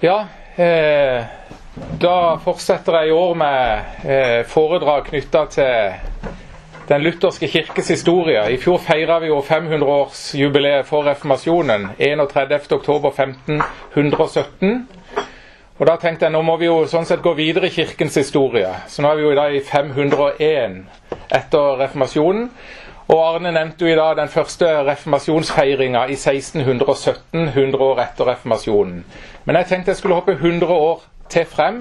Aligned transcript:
Ja, 0.00 0.26
eh, 0.56 1.24
da 2.00 2.38
fortsetter 2.44 2.92
jeg 3.00 3.08
i 3.08 3.12
år 3.16 3.34
med 3.40 3.80
eh, 4.04 4.44
foredrag 4.44 5.04
knytta 5.08 5.46
til 5.54 5.92
den 6.88 7.02
lutherske 7.02 7.48
kirkes 7.48 7.88
historie. 7.88 8.50
I 8.52 8.56
fjor 8.60 8.78
feira 8.84 9.18
vi 9.24 9.28
jo 9.30 9.40
500-årsjubileet 9.40 10.86
for 10.86 11.02
reformasjonen. 11.08 11.86
31.10.1517. 11.96 14.84
Og 15.78 15.86
da 15.88 15.96
tenkte 16.00 16.24
jeg 16.26 16.32
nå 16.32 16.42
må 16.44 16.56
vi 16.60 16.66
jo 16.68 16.86
sånn 16.88 17.06
sett 17.08 17.22
gå 17.24 17.32
videre 17.36 17.66
i 17.68 17.74
kirkens 17.74 18.16
historie. 18.20 18.68
Så 18.92 19.00
nå 19.00 19.08
er 19.10 19.16
vi 19.16 19.22
jo 19.24 19.32
i 19.32 19.40
dag 19.40 19.54
i 19.56 19.64
501 19.64 20.84
etter 21.40 21.76
reformasjonen. 21.86 22.50
Og 23.06 23.20
Arne 23.22 23.52
nevnte 23.54 23.84
jo 23.86 23.92
i 23.92 23.98
dag 23.98 24.16
den 24.18 24.28
første 24.32 24.66
reformasjonsfeiringa 24.88 26.00
i 26.10 26.16
1617, 26.18 27.44
100 27.52 27.84
år 27.86 28.00
etter 28.02 28.26
reformasjonen. 28.32 29.04
Men 29.46 29.58
jeg 29.60 29.68
tenkte 29.70 29.92
jeg 29.92 30.00
skulle 30.00 30.16
hoppe 30.18 30.34
100 30.34 30.66
år 30.74 31.04
til 31.30 31.46
frem, 31.46 31.78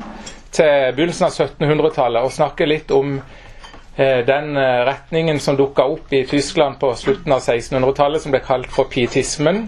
til 0.53 0.93
begynnelsen 0.93 1.25
av 1.25 1.33
1700-tallet, 1.33 2.21
og 2.27 2.35
snakke 2.35 2.67
litt 2.69 2.93
om 2.93 3.15
eh, 3.17 4.21
den 4.27 4.53
eh, 4.53 4.83
retningen 4.91 5.41
som 5.41 5.57
dukka 5.57 5.87
opp 5.95 6.13
i 6.13 6.21
Tyskland 6.29 6.77
på 6.81 6.93
slutten 6.97 7.33
av 7.33 7.41
1600-tallet, 7.41 8.21
som 8.21 8.35
ble 8.35 8.43
kalt 8.45 8.69
for 8.71 8.85
pietismen. 8.93 9.65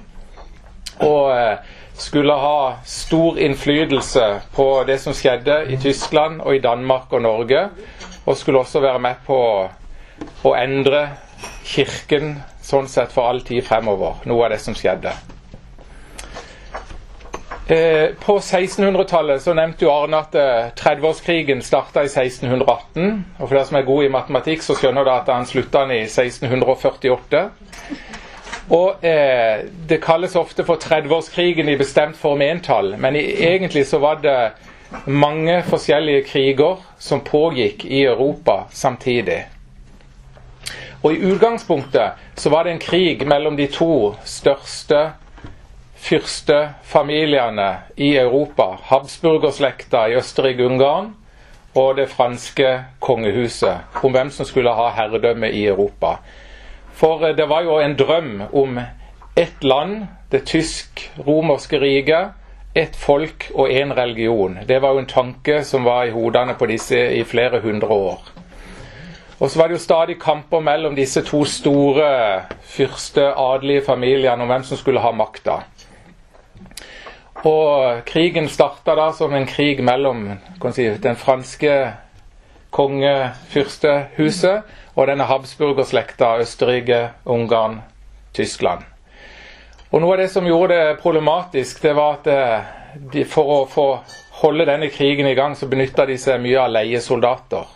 Og 1.01 1.33
eh, 1.33 1.75
skulle 1.97 2.37
ha 2.37 2.57
stor 2.85 3.39
innflytelse 3.41 4.27
på 4.53 4.69
det 4.85 4.99
som 5.01 5.17
skjedde 5.17 5.63
i 5.73 5.81
Tyskland 5.81 6.43
og 6.45 6.53
i 6.53 6.61
Danmark 6.61 7.09
og 7.17 7.25
Norge. 7.25 7.69
Og 8.29 8.37
skulle 8.37 8.61
også 8.61 8.85
være 8.85 9.01
med 9.01 9.25
på 9.25 9.39
å 10.45 10.53
endre 10.57 11.07
Kirken 11.67 12.37
sånn 12.63 12.87
sett 12.91 13.11
for 13.15 13.29
all 13.29 13.41
tid 13.47 13.65
fremover. 13.67 14.21
Noe 14.27 14.45
av 14.47 14.55
det 14.55 14.61
som 14.63 14.75
skjedde. 14.75 15.13
Eh, 17.69 18.09
på 18.19 18.37
1600-tallet 18.39 19.41
så 19.43 19.51
nevnte 19.53 19.83
jo 19.83 19.91
Arne 19.91 20.21
at 20.23 20.35
eh, 20.39 20.69
30-årskrigen 20.79 21.59
starta 21.65 22.05
i 22.05 22.07
1618. 22.07 23.25
Og 23.39 23.41
for 23.41 23.55
dere 23.57 23.67
som 23.67 23.79
er 23.79 23.87
gode 23.89 24.05
i 24.07 24.11
matematikk, 24.13 24.63
så 24.63 24.77
skjønner 24.79 25.03
dere 25.03 25.23
at 25.25 25.31
han 25.33 25.47
slutta 25.49 25.81
i 25.91 26.05
1648. 26.05 27.41
Og 28.77 29.03
eh, 29.03 29.65
Det 29.89 29.99
kalles 30.03 30.39
ofte 30.39 30.63
for 30.67 30.79
30-årskrigen 30.79 31.67
i 31.67 31.75
bestemt 31.79 32.15
form 32.19 32.45
entall, 32.47 32.95
men 33.03 33.19
i, 33.19 33.25
egentlig 33.51 33.83
så 33.87 33.99
var 33.99 34.23
det 34.23 34.39
mange 35.11 35.59
forskjellige 35.67 36.23
kriger 36.31 36.79
som 36.99 37.19
pågikk 37.19 37.83
i 37.85 38.05
Europa 38.07 38.61
samtidig. 38.71 39.43
Og 41.07 41.13
I 41.13 41.21
utgangspunktet 41.23 42.17
så 42.35 42.49
var 42.51 42.65
det 42.67 42.71
en 42.73 42.81
krig 42.83 43.21
mellom 43.27 43.55
de 43.55 43.69
to 43.71 44.15
største 44.27 44.97
fyrstefamiliene 46.03 47.67
i 47.95 48.09
Europa. 48.19 48.65
Habsburgerslekta 48.89 50.01
i 50.11 50.17
Østerrike-Ungarn 50.19 51.13
og 51.79 51.95
det 51.95 52.09
franske 52.11 52.73
kongehuset 52.99 54.03
om 54.03 54.11
hvem 54.11 54.33
som 54.35 54.49
skulle 54.49 54.73
ha 54.75 54.89
herredømme 54.97 55.47
i 55.51 55.63
Europa. 55.71 56.17
For 56.91 57.23
eh, 57.23 57.35
det 57.37 57.47
var 57.49 57.63
jo 57.63 57.79
en 57.79 57.95
drøm 57.95 58.41
om 58.51 58.79
ett 59.35 59.63
land, 59.63 60.09
det 60.31 60.43
tysk-romerske 60.51 61.79
riket, 61.79 62.35
ett 62.75 62.95
folk 62.99 63.47
og 63.55 63.71
én 63.71 63.95
religion. 63.95 64.59
Det 64.67 64.81
var 64.81 64.91
jo 64.91 65.05
en 65.05 65.13
tanke 65.15 65.63
som 65.63 65.87
var 65.87 66.03
i 66.03 66.11
hodene 66.11 66.59
på 66.59 66.65
disse 66.65 66.99
i 67.15 67.23
flere 67.23 67.63
hundre 67.63 67.87
år. 67.87 68.36
Og 69.39 69.51
så 69.51 69.59
var 69.59 69.67
det 69.67 69.77
jo 69.77 69.83
stadig 69.83 70.17
kamper 70.19 70.59
mellom 70.65 70.95
disse 70.97 71.21
to 71.21 71.43
store 71.45 72.07
fyrste 72.65 73.33
adelige 73.37 73.85
familiene 73.85 74.41
om 74.41 74.49
hvem 74.49 74.63
som 74.65 74.77
skulle 74.77 75.03
ha 75.03 75.11
makta. 75.13 75.59
Og 77.45 78.01
krigen 78.05 78.49
starta 78.49 78.95
da 78.97 79.11
som 79.13 79.33
en 79.33 79.45
krig 79.45 79.83
mellom 79.85 80.31
si, 80.73 80.89
den 80.89 81.15
franske 81.15 81.93
kongefyrstehuset 82.73 84.61
og 84.95 85.07
denne 85.07 85.23
Habsburgerslekta 85.29 86.37
Østerrike, 86.41 87.09
Ungarn, 87.25 87.81
Tyskland. 88.33 88.81
Og 89.91 90.01
Noe 90.01 90.17
av 90.17 90.23
det 90.23 90.31
som 90.33 90.47
gjorde 90.49 90.75
det 90.75 90.97
problematisk, 90.99 91.81
det 91.83 91.93
var 91.95 92.17
at 92.17 92.27
eh, 92.27 92.59
de, 93.13 93.23
for 93.29 93.53
å 93.53 93.59
få 93.69 93.87
holde 94.41 94.65
denne 94.67 94.89
krigen 94.91 95.29
i 95.29 95.35
gang, 95.37 95.55
så 95.55 95.69
benytta 95.69 96.05
de 96.09 96.17
seg 96.19 96.41
mye 96.41 96.59
av 96.59 96.73
leiesoldater. 96.73 97.69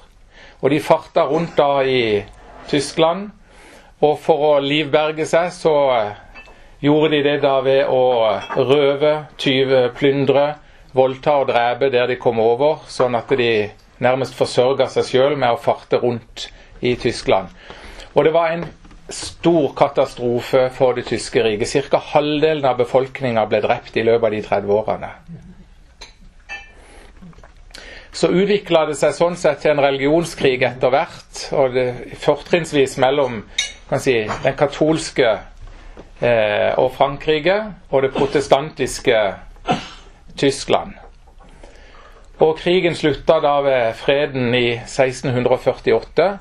Og 0.61 0.69
de 0.69 0.79
farta 0.79 1.25
rundt 1.25 1.57
da 1.57 1.81
i 1.83 2.23
Tyskland. 2.69 3.29
Og 4.01 4.17
for 4.21 4.45
å 4.47 4.51
livberge 4.63 5.25
seg, 5.29 5.51
så 5.53 5.73
eh, 5.95 6.47
gjorde 6.85 7.11
de 7.15 7.21
det 7.25 7.37
da 7.43 7.59
ved 7.65 7.89
å 7.89 8.03
røve, 8.57 9.13
tyve, 9.41 9.87
plyndre, 9.97 10.47
voldta 10.97 11.37
og 11.41 11.51
drepe 11.51 11.91
der 11.93 12.09
de 12.09 12.17
kom 12.21 12.41
over, 12.41 12.81
sånn 12.89 13.15
at 13.17 13.29
de 13.37 13.69
nærmest 14.01 14.35
forsørga 14.35 14.89
seg 14.89 15.07
sjøl 15.07 15.37
med 15.37 15.53
å 15.53 15.61
farte 15.61 16.01
rundt 16.01 16.49
i 16.81 16.95
Tyskland. 16.99 17.53
Og 18.15 18.25
det 18.25 18.33
var 18.33 18.55
en 18.55 18.65
stor 19.11 19.73
katastrofe 19.77 20.69
for 20.73 20.97
det 20.97 21.05
tyske 21.11 21.43
riket. 21.45 21.91
Ca. 21.91 22.01
halvdelen 22.13 22.65
av 22.65 22.81
befolkninga 22.81 23.45
ble 23.49 23.61
drept 23.63 23.97
i 23.97 24.05
løpet 24.07 24.27
av 24.27 24.35
de 24.35 24.43
30 24.49 24.77
årene. 24.79 25.13
Så 28.11 28.27
utvikla 28.27 28.85
det 28.89 28.97
seg 28.99 29.13
sånn 29.15 29.37
sett 29.39 29.61
til 29.63 29.71
en 29.71 29.83
religionskrig 29.83 30.59
etter 30.67 30.91
hvert, 30.91 31.45
og 31.55 31.77
det, 31.77 31.85
fortrinnsvis 32.19 32.97
mellom 32.99 33.41
si, 33.99 34.17
den 34.43 34.57
katolske 34.59 35.29
eh, 36.19 36.71
og 36.75 36.91
Frankrike 36.97 37.57
og 37.89 38.03
det 38.03 38.11
protestantiske 38.15 39.21
Tyskland. 40.35 40.97
Og 42.41 42.57
Krigen 42.57 42.95
slutta 42.97 43.37
da 43.43 43.59
ved 43.61 43.93
freden 43.99 44.55
i 44.57 44.73
1648. 44.81 46.31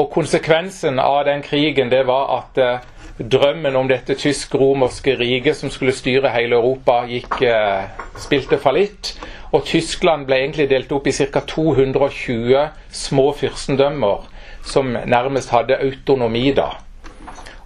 Og 0.00 0.08
konsekvensen 0.14 0.98
av 1.02 1.24
den 1.28 1.42
krigen 1.44 1.90
det 1.92 2.06
var 2.08 2.30
at 2.38 2.58
eh, 2.58 2.86
drømmen 3.20 3.76
om 3.76 3.88
dette 3.90 4.16
tysk-romerske 4.16 5.18
riket 5.20 5.58
som 5.58 5.70
skulle 5.70 5.92
styre 5.92 6.32
hele 6.32 6.56
Europa, 6.56 7.02
gikk, 7.10 7.42
eh, 7.44 7.90
spilte 8.16 8.58
fallitt. 8.62 9.12
Og 9.50 9.64
Tyskland 9.66 10.28
ble 10.28 10.38
egentlig 10.44 10.68
delt 10.70 10.92
opp 10.94 11.08
i 11.10 11.14
ca. 11.16 11.42
220 11.42 12.68
små 12.94 13.24
fyrstendømmer 13.34 14.28
som 14.66 14.92
nærmest 14.94 15.50
hadde 15.50 15.80
autonomi 15.82 16.52
da. 16.54 16.68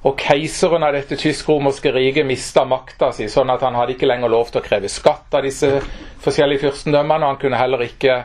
Og 0.04 0.16
keiseren 0.20 0.84
av 0.84 0.92
dette 0.96 1.16
tysk-romerske 1.16 1.92
riket 1.92 2.26
mista 2.28 2.64
makta 2.68 3.10
si, 3.16 3.28
sånn 3.32 3.52
at 3.52 3.62
han 3.64 3.76
hadde 3.76 3.96
ikke 3.96 4.08
lenger 4.08 4.32
lov 4.32 4.50
til 4.52 4.60
å 4.60 4.64
kreve 4.64 4.90
skatt 4.92 5.32
av 5.36 5.44
disse 5.46 5.70
forskjellige 6.24 6.66
fyrstendømmene. 6.66 7.30
Han 7.32 7.40
kunne 7.40 7.60
heller 7.60 7.84
ikke 7.86 8.18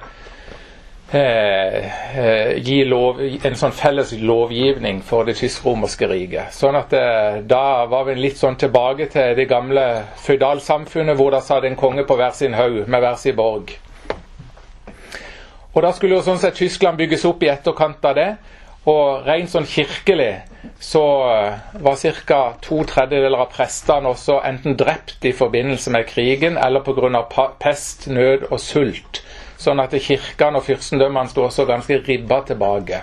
Eh, 1.11 2.19
eh, 2.19 2.57
gi 2.61 2.83
lov, 2.85 3.17
en 3.17 3.55
sånn 3.57 3.71
felles 3.73 4.11
lovgivning 4.21 4.99
for 5.01 5.25
det 5.25 5.39
tysk-romerske 5.39 6.05
riket. 6.05 6.53
Sånn 6.53 6.75
at 6.77 6.91
eh, 6.93 7.39
Da 7.49 7.87
var 7.89 8.03
vi 8.05 8.13
litt 8.19 8.37
sånn 8.37 8.59
tilbake 8.61 9.07
til 9.09 9.33
det 9.39 9.47
gamle 9.49 9.85
føydalsamfunnet 10.21 11.17
hvor 11.17 11.33
det 11.33 11.39
satt 11.47 11.65
en 11.65 11.77
konge 11.79 12.03
på 12.05 12.17
hver 12.19 12.35
sin 12.37 12.53
haug 12.53 12.83
med 12.85 13.01
hver 13.01 13.17
sin 13.17 13.37
borg. 13.39 13.73
Og 15.73 15.81
Da 15.81 15.91
skulle 15.97 16.19
jo 16.19 16.27
sånn 16.27 16.37
sett 16.43 16.61
Tyskland 16.61 17.01
bygges 17.01 17.25
opp 17.25 17.41
i 17.41 17.49
etterkant 17.49 18.05
av 18.05 18.13
det. 18.19 18.29
Og 18.85 19.25
rent 19.25 19.49
sånn 19.49 19.65
kirkelig 19.65 20.43
så 20.79 21.01
var 21.81 21.97
ca. 22.27 22.39
to 22.61 22.83
tredjedeler 22.85 23.47
av 23.47 23.49
prestene 23.55 24.13
også 24.13 24.43
enten 24.45 24.77
drept 24.77 25.25
i 25.25 25.33
forbindelse 25.33 25.89
med 25.89 26.05
krigen 26.07 26.57
eller 26.57 26.85
pga. 26.85 27.25
pest, 27.59 28.07
nød 28.07 28.45
og 28.51 28.59
sult. 28.59 29.23
Sånn 29.59 29.81
at 29.83 29.95
kirkene 29.99 30.59
og 30.59 30.67
fyrstendømmene 30.67 31.31
sto 31.31 31.43
også 31.45 31.65
ganske 31.67 31.99
ribba 32.05 32.41
tilbake. 32.47 33.01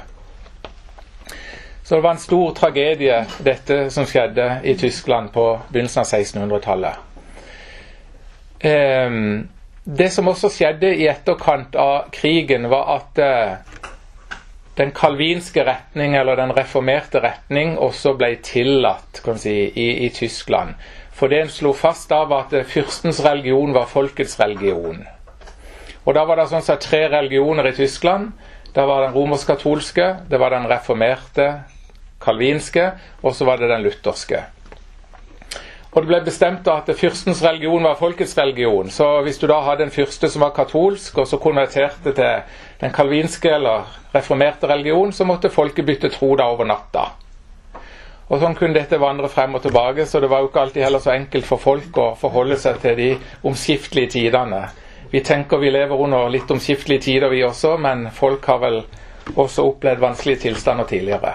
Så 1.86 1.94
det 1.94 2.02
var 2.02 2.16
en 2.16 2.22
stor 2.22 2.54
tragedie, 2.56 3.18
dette 3.46 3.90
som 3.94 4.08
skjedde 4.08 4.46
i 4.64 4.72
Tyskland 4.80 5.30
på 5.34 5.44
begynnelsen 5.68 6.02
av 6.02 6.08
1600-tallet. 6.08 6.96
Eh, 8.58 9.18
det 9.84 10.08
som 10.10 10.26
også 10.32 10.50
skjedde 10.50 10.96
i 10.96 11.06
etterkant 11.06 11.76
av 11.78 12.08
krigen, 12.10 12.66
var 12.72 12.88
at 12.96 13.20
eh, 13.22 13.76
den 14.80 14.90
kalvinske 14.96 15.62
retning, 15.64 16.16
eller 16.16 16.36
den 16.36 16.56
reformerte 16.56 17.22
retning, 17.22 17.76
også 17.78 18.16
ble 18.18 18.32
tillatt 18.42 19.22
si, 19.38 19.54
i, 19.70 19.86
i, 20.06 20.10
Tyskland. 20.10 20.74
For 21.14 21.30
det 21.30 21.44
en 21.44 21.52
slo 21.52 21.72
fast 21.72 22.10
da, 22.10 22.24
var 22.26 22.48
at 22.48 22.66
fyrstens 22.66 23.22
religion 23.24 23.72
var 23.76 23.86
folkets 23.86 24.40
religion. 24.40 25.04
Og 26.06 26.14
Da 26.14 26.24
var 26.24 26.38
det 26.38 26.48
sånn 26.50 26.62
sett 26.62 26.84
tre 26.86 27.08
religioner 27.10 27.66
i 27.66 27.74
Tyskland. 27.74 28.30
Det 28.74 28.84
var 28.86 29.02
den 29.02 29.14
romersk-katolske, 29.14 30.28
det 30.30 30.38
var 30.38 30.52
den 30.54 30.68
reformerte 30.70 31.64
kalvinske, 32.22 32.92
og 33.22 33.34
så 33.34 33.44
var 33.44 33.58
det 33.58 33.70
den 33.70 33.82
lutherske. 33.82 34.44
Og 35.96 36.02
Det 36.02 36.08
ble 36.10 36.20
bestemt 36.20 36.68
at 36.68 36.90
fyrstens 36.92 37.42
religion 37.42 37.82
var 37.82 37.96
folkets 37.96 38.36
religion. 38.38 38.90
Så 38.90 39.22
hvis 39.24 39.38
du 39.38 39.46
da 39.48 39.62
hadde 39.64 39.86
en 39.86 39.90
fyrste 39.90 40.28
som 40.28 40.44
var 40.44 40.52
katolsk, 40.54 41.18
og 41.18 41.26
så 41.26 41.40
konverterte 41.40 42.12
til 42.12 42.42
den 42.80 42.92
kalvinske 42.92 43.50
eller 43.50 43.88
reformerte 44.14 44.68
religion, 44.68 45.12
så 45.12 45.24
måtte 45.24 45.50
folket 45.50 45.86
bytte 45.86 46.12
tro 46.12 46.34
da 46.36 46.50
over 46.52 46.68
natta. 46.68 47.06
Og 48.28 48.42
Sånn 48.42 48.54
kunne 48.58 48.74
dette 48.74 49.00
vandre 49.00 49.28
frem 49.32 49.54
og 49.54 49.62
tilbake, 49.62 50.06
så 50.06 50.20
det 50.20 50.28
var 50.30 50.42
jo 50.42 50.50
ikke 50.50 50.60
alltid 50.60 50.82
heller 50.82 51.00
så 51.00 51.14
enkelt 51.14 51.46
for 51.46 51.62
folk 51.62 51.96
å 51.96 52.10
forholde 52.20 52.58
seg 52.60 52.82
til 52.82 52.96
de 52.96 53.12
omskiftelige 53.42 54.18
tidene 54.18 54.66
Vi 55.16 55.22
tenker 55.24 55.56
vi 55.56 55.70
lever 55.72 55.96
under 55.96 56.28
litt 56.28 56.50
omskiftelige 56.52 57.00
tider, 57.06 57.30
vi 57.32 57.38
også, 57.40 57.78
men 57.80 58.02
folk 58.12 58.44
har 58.52 58.58
vel 58.60 58.74
også 59.32 59.62
opplevd 59.64 60.02
vanskelige 60.02 60.42
tilstander 60.42 60.84
tidligere. 60.90 61.30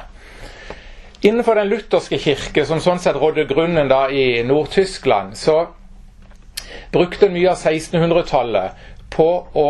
Innenfor 1.26 1.58
den 1.58 1.72
lutherske 1.72 2.20
kirke, 2.22 2.62
som 2.70 2.78
sånn 2.78 3.02
sett 3.02 3.18
rådde 3.18 3.48
grunnen 3.50 3.90
da 3.90 4.04
i 4.14 4.44
Nord-Tyskland, 4.46 5.34
så 5.34 5.56
brukte 6.94 7.32
mye 7.34 7.56
av 7.56 7.58
1600-tallet 7.58 8.86
på 9.18 9.28
å 9.58 9.68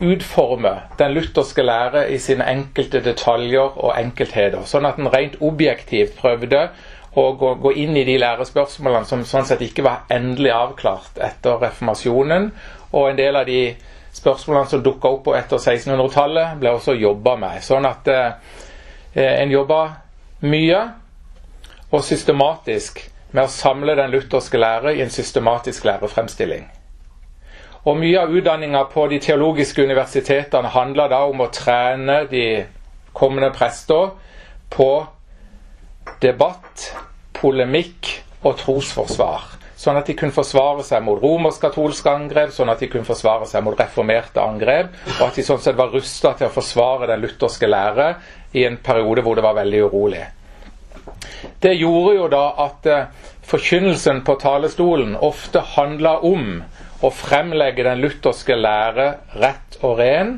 utforme 0.00 0.72
den 0.96 1.12
lutherske 1.12 1.68
lære 1.68 2.06
i 2.16 2.22
sine 2.24 2.48
enkelte 2.48 3.04
detaljer 3.04 3.76
og 3.76 3.92
enkeltheter, 3.92 4.64
sånn 4.64 4.88
at 4.88 4.96
den 4.96 5.12
rent 5.12 5.36
objektivt 5.44 6.16
prøvde 6.16 6.70
å 7.14 7.26
gå, 7.38 7.74
inn 7.78 7.92
i 7.96 8.06
de 8.08 8.16
lærespørsmålene 8.18 9.06
som 9.06 9.22
sånn 9.28 9.46
sett 9.52 9.62
ikke 9.62 9.84
var 9.86 10.08
endelig 10.12 10.50
avklart 10.56 11.20
etter 11.22 11.60
reformasjonen. 11.62 12.48
Og 12.94 13.10
en 13.10 13.18
del 13.18 13.36
av 13.36 13.46
de 13.48 13.74
spørsmålene 14.14 14.70
som 14.70 14.82
dukka 14.84 15.10
opp 15.16 15.32
etter 15.34 15.58
1600-tallet, 15.58 16.58
ble 16.60 16.74
også 16.76 16.94
jobba 16.94 17.34
med. 17.40 17.62
Sånn 17.66 17.88
at 17.88 18.10
eh, 18.12 18.54
en 19.18 19.50
jobba 19.50 19.80
mye 20.46 20.80
og 21.90 22.04
systematisk 22.06 23.02
med 23.34 23.44
å 23.46 23.50
samle 23.50 23.96
den 23.98 24.14
lutherske 24.14 24.58
lære 24.60 24.94
i 24.94 25.02
en 25.02 25.10
systematisk 25.10 25.86
lærefremstilling. 25.88 26.68
Og 27.84 27.98
Mye 28.00 28.20
av 28.22 28.32
utdanninga 28.32 28.84
på 28.92 29.08
de 29.10 29.18
teologiske 29.20 29.82
universitetene 29.84 30.70
handla 30.72 31.08
da 31.12 31.18
om 31.28 31.42
å 31.44 31.50
trene 31.52 32.22
de 32.30 32.46
kommende 33.12 33.50
prester 33.52 34.14
på 34.72 34.88
debatt, 36.22 36.86
polemikk 37.36 38.08
og 38.44 38.56
trosforsvar. 38.62 39.63
Sånn 39.76 39.98
at 39.98 40.06
de 40.06 40.14
kunne 40.14 40.34
forsvare 40.34 40.84
seg 40.86 41.02
mot 41.02 41.18
romersk-katolske 41.22 42.10
angrep, 42.12 42.52
sånn 42.54 42.70
at 42.70 42.82
de 42.82 42.88
kunne 42.92 43.08
forsvare 43.08 43.48
seg 43.50 43.64
mot 43.66 43.78
reformerte 43.78 44.42
angrep, 44.42 44.94
og 45.18 45.26
at 45.26 45.40
de 45.40 45.44
sånn 45.46 45.62
sett 45.64 45.78
var 45.78 45.90
rusta 45.94 46.34
til 46.38 46.46
å 46.46 46.54
forsvare 46.54 47.10
den 47.10 47.24
lutherske 47.24 47.66
lære 47.66 48.08
i 48.54 48.64
en 48.68 48.78
periode 48.78 49.24
hvor 49.26 49.34
det 49.38 49.46
var 49.46 49.58
veldig 49.58 49.82
urolig. 49.88 50.22
Det 51.60 51.74
gjorde 51.74 52.14
jo 52.16 52.30
da 52.32 52.44
at 52.64 52.86
eh, 52.86 53.06
forkynnelsen 53.44 54.22
på 54.24 54.38
talerstolen 54.40 55.16
ofte 55.16 55.62
handla 55.74 56.18
om 56.24 56.62
å 57.04 57.10
fremlegge 57.12 57.84
den 57.84 58.00
lutherske 58.04 58.56
lære 58.56 59.08
rett 59.42 59.78
og 59.82 59.98
ren, 60.00 60.36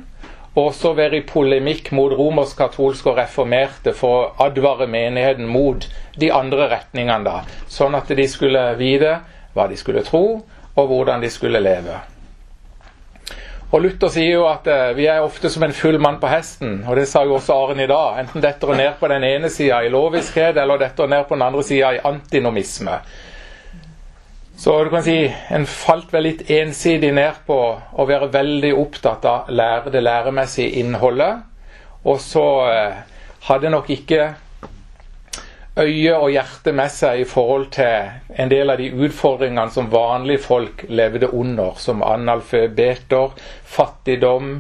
og 0.57 0.73
så 0.75 0.95
være 0.97 1.21
i 1.21 1.27
polemikk 1.29 1.91
mot 1.97 2.13
romersk-katolske 2.17 3.13
og 3.13 3.19
reformerte 3.21 3.93
for 3.97 4.17
å 4.17 4.49
advare 4.49 4.89
menigheten 4.89 5.49
mot 5.49 5.85
de 6.17 6.33
andre 6.33 6.71
retningene, 6.73 7.25
da, 7.29 7.43
sånn 7.69 7.97
at 7.99 8.09
de 8.09 8.29
skulle 8.29 8.71
vite 8.81 9.19
hva 9.57 9.69
de 9.69 9.77
skulle 9.77 10.05
tro, 10.07 10.27
og 10.77 10.93
hvordan 10.93 11.21
de 11.25 11.33
skulle 11.33 11.61
leve. 11.61 12.01
Og 13.75 13.83
Luther 13.83 14.11
sier 14.15 14.37
jo 14.37 14.45
at 14.47 14.69
eh, 14.71 14.93
vi 14.95 15.09
er 15.11 15.25
ofte 15.25 15.51
som 15.51 15.65
en 15.67 15.75
full 15.75 15.99
mann 16.01 16.21
på 16.23 16.31
hesten, 16.31 16.79
og 16.87 16.97
det 16.97 17.09
sa 17.11 17.25
jo 17.27 17.35
også 17.37 17.57
Aren 17.65 17.83
i 17.83 17.89
dag. 17.91 18.21
Enten 18.23 18.45
detter 18.45 18.77
ned 18.79 18.95
på 19.01 19.11
den 19.11 19.27
ene 19.27 19.51
sida 19.51 19.81
i 19.83 19.91
loviskhet, 19.93 20.57
eller 20.63 20.79
detter 20.81 21.11
ned 21.11 21.27
på 21.27 21.35
den 21.35 21.45
andre 21.49 21.65
sida 21.67 21.91
i 21.97 22.05
antinomisme. 22.07 23.01
Så 24.57 24.85
du 24.85 24.91
kan 24.91 25.03
si 25.05 25.35
en 25.49 25.67
falt 25.69 26.15
vel 26.15 26.31
litt 26.31 26.47
ensidig 26.51 27.11
ned 27.15 27.43
på 27.45 27.59
å 27.77 28.07
være 28.09 28.31
veldig 28.33 28.71
opptatt 28.81 29.27
av 29.29 29.51
lære, 29.53 29.93
det 29.93 30.01
læremessige 30.01 30.81
innholdet. 30.81 31.43
Og 32.09 32.17
så 32.25 32.47
eh, 32.71 32.97
hadde 33.51 33.73
nok 33.75 33.91
ikke 33.93 34.31
øye 35.77 36.15
og 36.17 36.31
hjerte 36.33 36.73
med 36.73 36.89
seg 36.89 37.21
i 37.21 37.29
forhold 37.29 37.69
til 37.77 38.09
en 38.41 38.49
del 38.49 38.73
av 38.73 38.81
de 38.81 38.89
utfordringene 38.97 39.75
som 39.75 39.93
vanlige 39.93 40.47
folk 40.47 40.87
levde 40.89 41.29
under, 41.37 41.77
som 41.77 42.01
analfabeter, 42.07 43.37
fattigdom, 43.77 44.57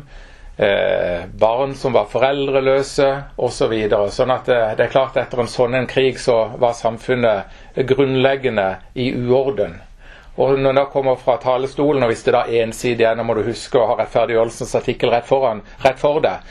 eh, 0.60 1.24
barn 1.40 1.72
som 1.74 1.96
var 1.96 2.12
foreldreløse 2.12 3.08
osv. 3.40 3.74
Så 3.88 4.04
sånn 4.20 4.36
at 4.36 4.52
det, 4.52 4.60
eh, 4.60 4.76
det 4.76 4.90
er 4.90 4.92
klart 4.92 5.16
etter 5.16 5.40
en 5.40 5.48
sånn 5.56 5.80
en 5.80 5.88
krig 5.88 6.20
så 6.20 6.42
var 6.60 6.76
samfunnet 6.76 7.80
grunnleggende 7.88 8.74
i 8.92 9.14
uorden. 9.16 9.80
Og 10.36 10.58
når 10.60 10.72
det 10.76 10.84
kommer 10.92 11.16
fra 11.16 11.38
talerstolen, 11.40 12.02
og 12.04 12.10
hvis 12.12 12.24
det 12.26 12.34
da 12.36 12.42
er 12.44 12.66
ensidig 12.66 13.06
er, 13.08 13.16
nå 13.16 13.24
må 13.24 13.38
du 13.38 13.44
huske 13.46 13.80
å 13.80 13.86
ha 13.88 13.96
rettferdiggjørelsens 14.02 14.74
artikkel 14.76 15.12
rett, 15.14 15.24
foran, 15.28 15.62
rett 15.84 16.00
for 16.00 16.20
deg, 16.24 16.44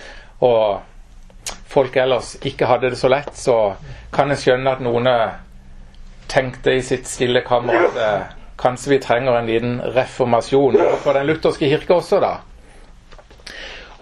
og 0.46 1.52
folk 1.70 1.98
ellers 2.02 2.34
ikke 2.48 2.70
hadde 2.70 2.90
det 2.94 3.00
så 3.00 3.12
lett, 3.14 3.36
så 3.38 3.76
kan 4.16 4.34
jeg 4.34 4.42
skjønne 4.42 4.74
at 4.74 4.82
noen 4.86 5.10
tenkte 6.32 6.74
i 6.74 6.82
sitt 6.82 7.06
stille 7.10 7.44
kammer 7.46 7.86
at 7.90 8.02
eh, 8.02 8.34
kanskje 8.58 8.96
vi 8.96 9.00
trenger 9.04 9.38
en 9.38 9.50
liten 9.50 9.78
reformasjon 9.96 10.80
for 11.04 11.14
den 11.14 11.28
lutherske 11.30 11.70
kirke 11.70 12.00
også, 12.00 12.22
da. 12.24 12.34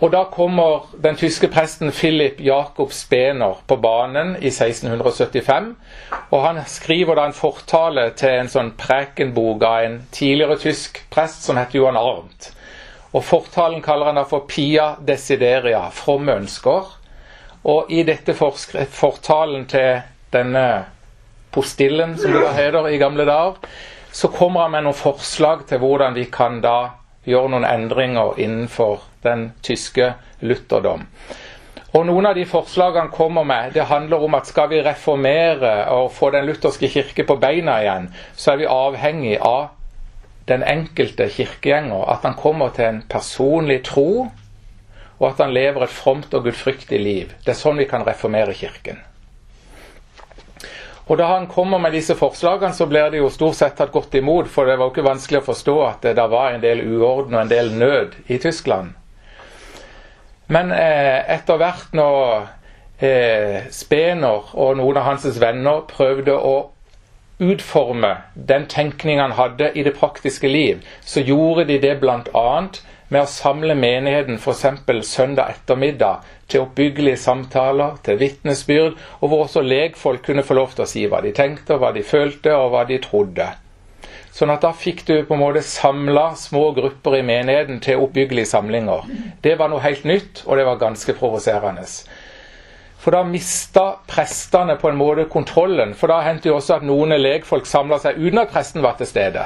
Og 0.03 0.11
da 0.11 0.25
kommer 0.27 0.89
den 0.99 1.15
tyske 1.15 1.47
presten 1.47 1.93
Philip 1.95 2.41
Jakob 2.43 2.91
Spener 2.91 3.61
på 3.67 3.77
banen 3.79 4.33
i 4.35 4.49
1675. 4.51 5.69
Og 6.35 6.41
han 6.43 6.59
skriver 6.67 7.15
da 7.15 7.29
en 7.29 7.37
fortale 7.37 8.09
til 8.19 8.41
en 8.41 8.51
sånn 8.51 8.73
prekenbok 8.75 9.63
av 9.63 9.85
en 9.85 9.95
tidligere 10.11 10.57
tysk 10.59 10.99
prest 11.13 11.47
som 11.47 11.55
heter 11.55 11.79
Johan 11.79 11.99
Arnt. 12.01 12.49
Og 13.13 13.23
Fortalen 13.23 13.79
kaller 13.85 14.09
han 14.09 14.19
da 14.19 14.25
for 14.27 14.43
Pia 14.49 14.97
desideria, 15.07 15.85
fromme 15.95 16.35
ønsker. 16.41 16.89
Og 17.63 17.91
i 17.93 18.03
dette 18.03 18.35
fortalen 18.35 19.69
til 19.71 20.01
denne 20.33 20.65
postillen, 21.55 22.17
som 22.19 22.33
det 22.33 22.41
da 22.43 22.51
heter 22.57 22.89
i 22.89 22.99
gamle 22.99 23.29
dager, 23.29 23.71
så 24.11 24.27
kommer 24.33 24.65
han 24.65 24.75
med 24.75 24.83
noen 24.89 24.99
forslag 24.99 25.63
til 25.69 25.79
hvordan 25.79 26.17
vi 26.17 26.27
kan 26.33 26.59
da 26.65 26.75
gjøre 27.27 27.51
noen 27.53 27.67
endringer 27.67 28.39
innenfor 28.41 29.03
den 29.23 29.51
tyske 29.63 30.13
lutherdom. 30.41 31.07
Og 31.93 32.07
Noen 32.09 32.25
av 32.25 32.33
de 32.33 32.43
forslagene 32.49 33.13
kommer 33.13 33.45
med, 33.45 33.75
det 33.75 33.85
handler 33.85 34.23
om 34.25 34.33
at 34.33 34.49
skal 34.49 34.71
vi 34.71 34.81
reformere 34.81 35.75
og 35.93 36.09
få 36.15 36.31
den 36.33 36.47
lutherske 36.49 36.89
kirke 36.89 37.25
på 37.29 37.37
beina 37.37 37.77
igjen, 37.83 38.07
så 38.33 38.55
er 38.55 38.63
vi 38.63 38.69
avhengig 38.69 39.35
av 39.37 39.67
den 40.49 40.65
enkelte 40.65 41.29
kirkegjenger. 41.29 42.07
At 42.09 42.25
han 42.25 42.33
kommer 42.39 42.73
til 42.73 42.89
en 42.89 43.03
personlig 43.09 43.83
tro, 43.85 44.25
og 45.19 45.29
at 45.29 45.45
han 45.45 45.53
lever 45.53 45.85
et 45.85 45.93
fromt 45.93 46.33
og 46.33 46.49
gudfryktig 46.49 46.99
liv. 46.99 47.33
Det 47.45 47.53
er 47.53 47.61
sånn 47.61 47.77
vi 47.79 47.87
kan 47.87 48.03
reformere 48.07 48.57
Kirken. 48.57 48.97
Og 51.07 51.17
Da 51.17 51.25
han 51.27 51.47
kommer 51.47 51.77
med 51.77 51.91
disse 51.91 52.15
forslagene, 52.15 52.73
så 52.73 52.85
blir 52.87 53.09
det 53.11 53.19
jo 53.19 53.29
stort 53.29 53.57
sett 53.59 53.75
tatt 53.77 53.91
godt 53.91 54.15
imot. 54.15 54.47
For 54.47 54.65
det 54.65 54.77
var 54.79 54.87
jo 54.87 54.93
ikke 54.93 55.09
vanskelig 55.09 55.41
å 55.41 55.47
forstå 55.49 55.77
at 55.83 56.05
det 56.05 56.15
da 56.15 56.27
var 56.31 56.53
en 56.53 56.63
del 56.63 56.83
uorden 56.85 57.35
og 57.35 57.41
en 57.41 57.51
del 57.51 57.73
nød 57.75 58.15
i 58.31 58.37
Tyskland. 58.39 58.93
Men 60.47 60.71
eh, 60.71 61.19
etter 61.35 61.59
hvert 61.59 61.95
når 61.95 62.47
eh, 63.03 63.67
Spener 63.71 64.53
og 64.53 64.77
noen 64.79 64.99
av 64.99 65.09
hans 65.11 65.27
venner 65.41 65.83
prøvde 65.91 66.35
å 66.35 66.55
utforme 67.43 68.15
den 68.35 68.67
tenkningen 68.71 69.23
han 69.25 69.37
hadde 69.37 69.71
i 69.75 69.83
det 69.83 69.95
praktiske 69.97 70.47
liv, 70.47 70.83
så 71.01 71.19
gjorde 71.19 71.65
de 71.67 71.79
det 71.83 71.97
bl.a. 71.99 72.49
med 73.13 73.21
å 73.21 73.29
samle 73.29 73.75
menigheten 73.77 74.39
f.eks. 74.39 74.63
søndag 75.05 75.53
ettermiddag 75.53 76.23
til 76.49 76.65
oppbyggelige 76.65 77.21
samtaler, 77.21 77.99
til 78.05 78.17
vitnesbyrd, 78.21 78.97
og 79.21 79.27
hvor 79.29 79.45
også 79.45 79.61
legfolk 79.61 80.25
kunne 80.25 80.45
få 80.45 80.57
lov 80.57 80.73
til 80.73 80.85
å 80.85 80.89
si 80.89 81.05
hva 81.09 81.21
de 81.21 81.33
tenkte, 81.37 81.77
hva 81.77 81.93
de 81.93 82.01
følte, 82.05 82.55
og 82.57 82.73
hva 82.73 82.83
de 82.89 82.97
trodde. 83.03 83.51
Sånn 84.33 84.49
at 84.49 84.63
da 84.65 84.71
fikk 84.73 85.03
du 85.05 85.13
på 85.27 85.35
en 85.35 85.43
måte 85.43 85.61
samla 85.61 86.31
små 86.41 86.71
grupper 86.73 87.19
i 87.19 87.25
menigheten 87.25 87.77
til 87.85 88.01
oppbyggelige 88.01 88.49
samlinger. 88.49 89.05
Det 89.45 89.59
var 89.59 89.69
noe 89.69 89.83
helt 89.83 90.07
nytt, 90.09 90.41
og 90.47 90.57
det 90.57 90.65
var 90.65 90.81
ganske 90.81 91.13
provoserende. 91.19 91.85
For 93.03 93.13
da 93.13 93.21
mista 93.27 93.99
prestene 94.09 94.79
på 94.79 94.89
en 94.89 94.97
måte 94.97 95.27
kontrollen. 95.29 95.93
For 95.93 96.09
da 96.09 96.21
hendte 96.25 96.49
jo 96.49 96.57
også 96.57 96.79
at 96.79 96.87
noen 96.87 97.13
legfolk 97.19 97.69
samla 97.69 97.99
seg 98.01 98.17
uten 98.17 98.41
at 98.41 98.53
presten 98.53 98.81
var 98.81 98.97
til 98.97 99.11
stede. 99.11 99.43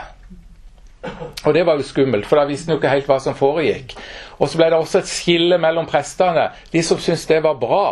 Og 1.45 1.53
det 1.53 1.63
var 1.65 1.77
jo 1.77 1.85
skummelt, 1.85 2.25
for 2.25 2.39
da 2.39 2.47
visste 2.49 2.71
en 2.71 2.75
jo 2.75 2.81
ikke 2.81 2.91
helt 2.91 3.09
hva 3.09 3.19
som 3.21 3.35
foregikk. 3.37 3.93
Og 4.39 4.49
så 4.49 4.59
ble 4.59 4.69
det 4.73 4.79
også 4.79 5.01
et 5.03 5.11
skille 5.11 5.59
mellom 5.61 5.87
prestene. 5.89 6.49
De 6.73 6.81
som 6.83 6.99
syntes 6.99 7.27
det 7.29 7.39
var 7.45 7.59
bra, 7.61 7.87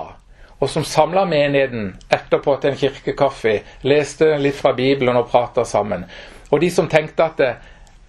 og 0.60 0.72
som 0.72 0.86
samla 0.88 1.26
menigheten 1.30 1.94
etterpå 2.10 2.58
til 2.62 2.74
en 2.74 2.80
kirkekaffe, 2.80 3.60
leste 3.86 4.36
litt 4.42 4.58
fra 4.58 4.74
Bibelen 4.76 5.20
og 5.20 5.30
prata 5.32 5.66
sammen. 5.68 6.06
Og 6.52 6.62
de 6.64 6.70
som 6.72 6.90
tenkte 6.90 7.30
at 7.30 7.42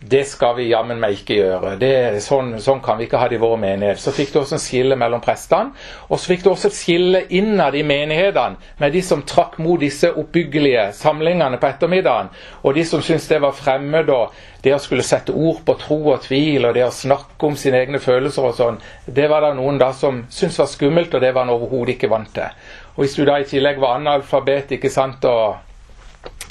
det, 0.01 0.25
skal 0.29 0.57
vi 0.59 0.69
jammen 0.69 0.99
meg 1.01 1.17
ikke 1.17 1.39
gjøre. 1.39 1.71
Det, 1.81 2.21
sånn, 2.23 2.59
sånn, 2.63 2.83
kan 2.85 2.99
vi 2.99 3.07
ikke 3.07 3.21
ha 3.21 3.29
det 3.31 3.39
i 3.39 3.41
vår 3.43 3.57
menighet. 3.59 4.01
Så 4.01 4.13
fikk 4.15 4.35
du 4.35 4.39
også 4.43 4.59
en 4.59 4.63
skille 4.63 4.99
mellom 4.99 5.23
prestene. 5.25 5.73
Og 6.11 6.21
så 6.21 6.35
fikk 6.35 6.45
du 6.45 6.51
også 6.51 6.69
et 6.69 6.77
skille 6.77 7.23
innad 7.39 7.75
i 7.75 7.85
menighetene 7.87 8.61
med 8.83 8.93
de 8.93 9.03
som 9.03 9.25
trakk 9.27 9.57
mot 9.65 9.81
disse 9.81 10.11
oppbyggelige 10.13 10.91
samlingene 10.99 11.59
på 11.63 11.71
ettermiddagen, 11.71 12.29
og 12.63 12.77
de 12.77 12.85
som 12.87 13.03
syntes 13.03 13.29
det 13.33 13.41
var 13.43 13.57
fremmed, 13.57 14.13
og 14.13 14.37
det 14.63 14.75
å 14.77 14.81
skulle 14.83 15.07
sette 15.07 15.35
ord 15.35 15.63
på 15.67 15.77
tro 15.81 15.99
og 16.13 16.25
tvil, 16.27 16.69
og 16.69 16.77
det 16.77 16.85
å 16.87 16.95
snakke 16.95 17.49
om 17.49 17.57
sine 17.59 17.81
egne 17.81 18.01
følelser 18.03 18.51
og 18.51 18.57
sånn, 18.59 18.81
det 19.07 19.31
var 19.33 19.47
det 19.47 19.55
noen 19.57 19.81
da 19.81 19.93
som 19.97 20.25
syntes 20.29 20.61
var 20.61 20.71
skummelt, 20.71 21.15
og 21.15 21.25
det 21.25 21.33
var 21.33 21.47
han 21.47 21.55
overhodet 21.57 21.97
ikke 21.97 22.13
vant 22.13 22.35
til. 22.37 22.67
Og 22.97 23.05
hvis 23.05 23.17
du 23.17 23.25
da 23.29 23.41
i 23.41 23.49
tillegg 23.49 23.81
var 23.81 23.99
analfabet, 23.99 24.77
ikke 24.77 24.93
sant, 24.93 25.25
og 25.25 25.66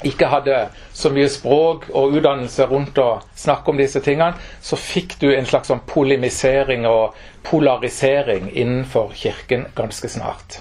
ikke 0.04 0.28
hadde 0.28 0.66
så 0.92 1.10
mye 1.14 1.28
språk 1.32 1.88
og 1.96 2.18
utdannelse 2.18 2.66
rundt 2.68 2.98
å 3.00 3.08
snakke 3.38 3.72
om 3.72 3.80
disse 3.80 4.02
tingene, 4.04 4.36
så 4.60 4.76
fikk 4.76 5.16
du 5.22 5.30
en 5.32 5.48
slags 5.48 5.72
sånn 5.72 5.84
polemisering 5.88 6.84
og 6.90 7.16
polarisering 7.46 8.50
innenfor 8.52 9.14
kirken 9.16 9.68
ganske 9.76 10.10
snart. 10.12 10.60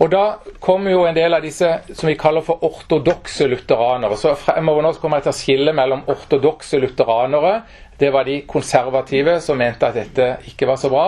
Og 0.00 0.08
da 0.08 0.40
kommer 0.64 0.94
jo 0.94 1.04
en 1.04 1.16
del 1.16 1.36
av 1.36 1.44
disse 1.44 1.68
som 1.92 2.08
vi 2.08 2.16
kaller 2.18 2.40
for 2.44 2.64
ortodokse 2.64 3.44
lutheranere. 3.52 4.16
Så 4.16 4.32
fremover 4.40 4.86
nå 4.86 4.94
kommer 4.96 5.20
jeg 5.20 5.26
til 5.26 5.34
å 5.34 5.40
skille 5.42 5.74
mellom 5.76 6.06
ortodokse 6.08 6.80
lutheranere, 6.80 7.60
det 8.00 8.08
var 8.14 8.24
de 8.24 8.38
konservative 8.48 9.36
som 9.44 9.58
mente 9.60 9.84
at 9.84 9.98
dette 9.98 10.30
ikke 10.48 10.70
var 10.70 10.78
så 10.80 10.88
bra, 10.88 11.06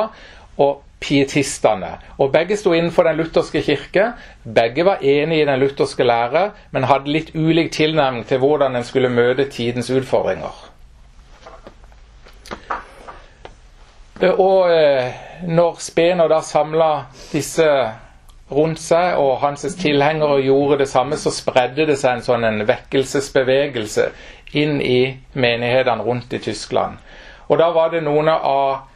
og 0.60 0.82
pietistene. 1.02 1.96
Og 2.18 2.32
Begge 2.32 2.56
sto 2.56 2.72
innenfor 2.72 3.06
den 3.08 3.18
lutherske 3.20 3.62
kirke. 3.62 4.12
Begge 4.44 4.84
var 4.86 5.02
enige 5.02 5.42
i 5.42 5.48
den 5.48 5.60
lutherske 5.60 6.06
lære, 6.06 6.50
men 6.70 6.88
hadde 6.88 7.12
litt 7.12 7.34
ulik 7.34 7.72
tilnærming 7.74 8.26
til 8.26 8.38
hvordan 8.42 8.76
en 8.76 8.86
skulle 8.86 9.10
møte 9.12 9.48
tidens 9.50 9.90
utfordringer. 9.90 10.68
Og 14.22 14.70
eh, 14.70 15.10
når 15.50 15.80
Spener 15.82 16.30
da 16.30 16.38
samla 16.46 16.90
disse 17.32 17.66
rundt 18.52 18.80
seg, 18.80 19.16
og 19.18 19.40
hans 19.42 19.66
tilhengere 19.80 20.42
gjorde 20.44 20.78
det 20.82 20.88
samme, 20.88 21.16
så 21.18 21.32
spredde 21.34 21.86
det 21.88 21.98
seg 21.98 22.18
en 22.18 22.24
sånn 22.26 22.46
en 22.46 22.62
vekkelsesbevegelse 22.68 24.08
inn 24.58 24.78
i 24.84 25.16
menighetene 25.34 26.04
rundt 26.04 26.34
i 26.36 26.42
Tyskland. 26.44 27.00
Og 27.48 27.58
da 27.58 27.70
var 27.74 27.90
det 27.92 28.04
noen 28.04 28.30
av 28.32 28.91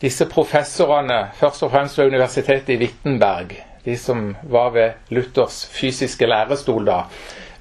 disse 0.00 0.26
professorene, 0.30 1.28
først 1.34 1.62
og 1.66 1.72
fremst 1.72 1.98
ved 1.98 2.12
universitetet 2.12 2.74
i 2.74 2.78
Wittenberg, 2.84 3.56
de 3.84 3.96
som 3.98 4.36
var 4.42 4.70
ved 4.74 5.14
Luthers 5.14 5.64
fysiske 5.72 6.26
lærestol 6.26 6.86
da, 6.86 7.00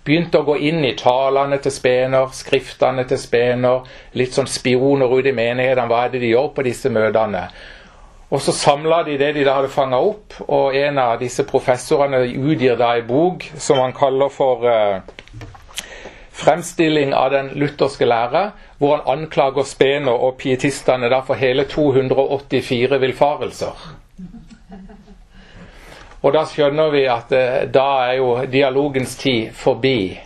begynte 0.08 0.40
å 0.40 0.46
gå 0.48 0.56
inn 0.70 0.86
i 0.88 0.94
talene 0.96 1.58
til 1.64 1.74
Spener, 1.74 2.30
skriftene 2.34 3.04
til 3.10 3.20
Spener, 3.20 3.88
litt 4.16 4.38
sånn 4.38 4.48
spioner 4.48 5.12
ut 5.12 5.28
i 5.28 5.34
menighetene. 5.36 5.88
Hva 5.92 6.06
er 6.06 6.14
det 6.14 6.22
de 6.24 6.32
gjør 6.32 6.54
på 6.56 6.64
disse 6.68 6.92
møtene? 6.94 7.48
Og 8.28 8.42
så 8.44 8.52
samla 8.52 9.02
de 9.08 9.18
det 9.20 9.34
de 9.38 9.44
da 9.48 9.58
hadde 9.58 9.72
fanga 9.72 10.00
opp, 10.04 10.36
og 10.48 10.76
en 10.76 11.00
av 11.00 11.16
disse 11.22 11.46
professorene 11.48 12.26
utgir 12.28 12.76
da 12.80 12.94
ei 12.98 13.04
bok 13.08 13.46
som 13.56 13.80
han 13.80 13.96
kaller 13.96 14.32
for 14.32 14.68
uh, 14.68 15.17
'Fremstilling 16.38 17.14
av 17.18 17.32
den 17.32 17.48
lutherske 17.58 18.06
lære', 18.06 18.52
hvor 18.78 18.96
han 18.96 19.20
anklager 19.20 19.64
Spener 19.66 20.12
og 20.12 20.36
pietistene 20.38 21.10
for 21.26 21.34
hele 21.34 21.64
284 21.64 23.00
villfarelser. 23.02 23.88
Og 26.22 26.34
da 26.34 26.44
skjønner 26.46 26.94
vi 26.94 27.04
at 27.10 27.34
eh, 27.34 27.66
da 27.74 27.88
er 28.06 28.14
jo 28.20 28.30
dialogens 28.52 29.16
tid 29.18 29.52
forbi. 29.54 30.20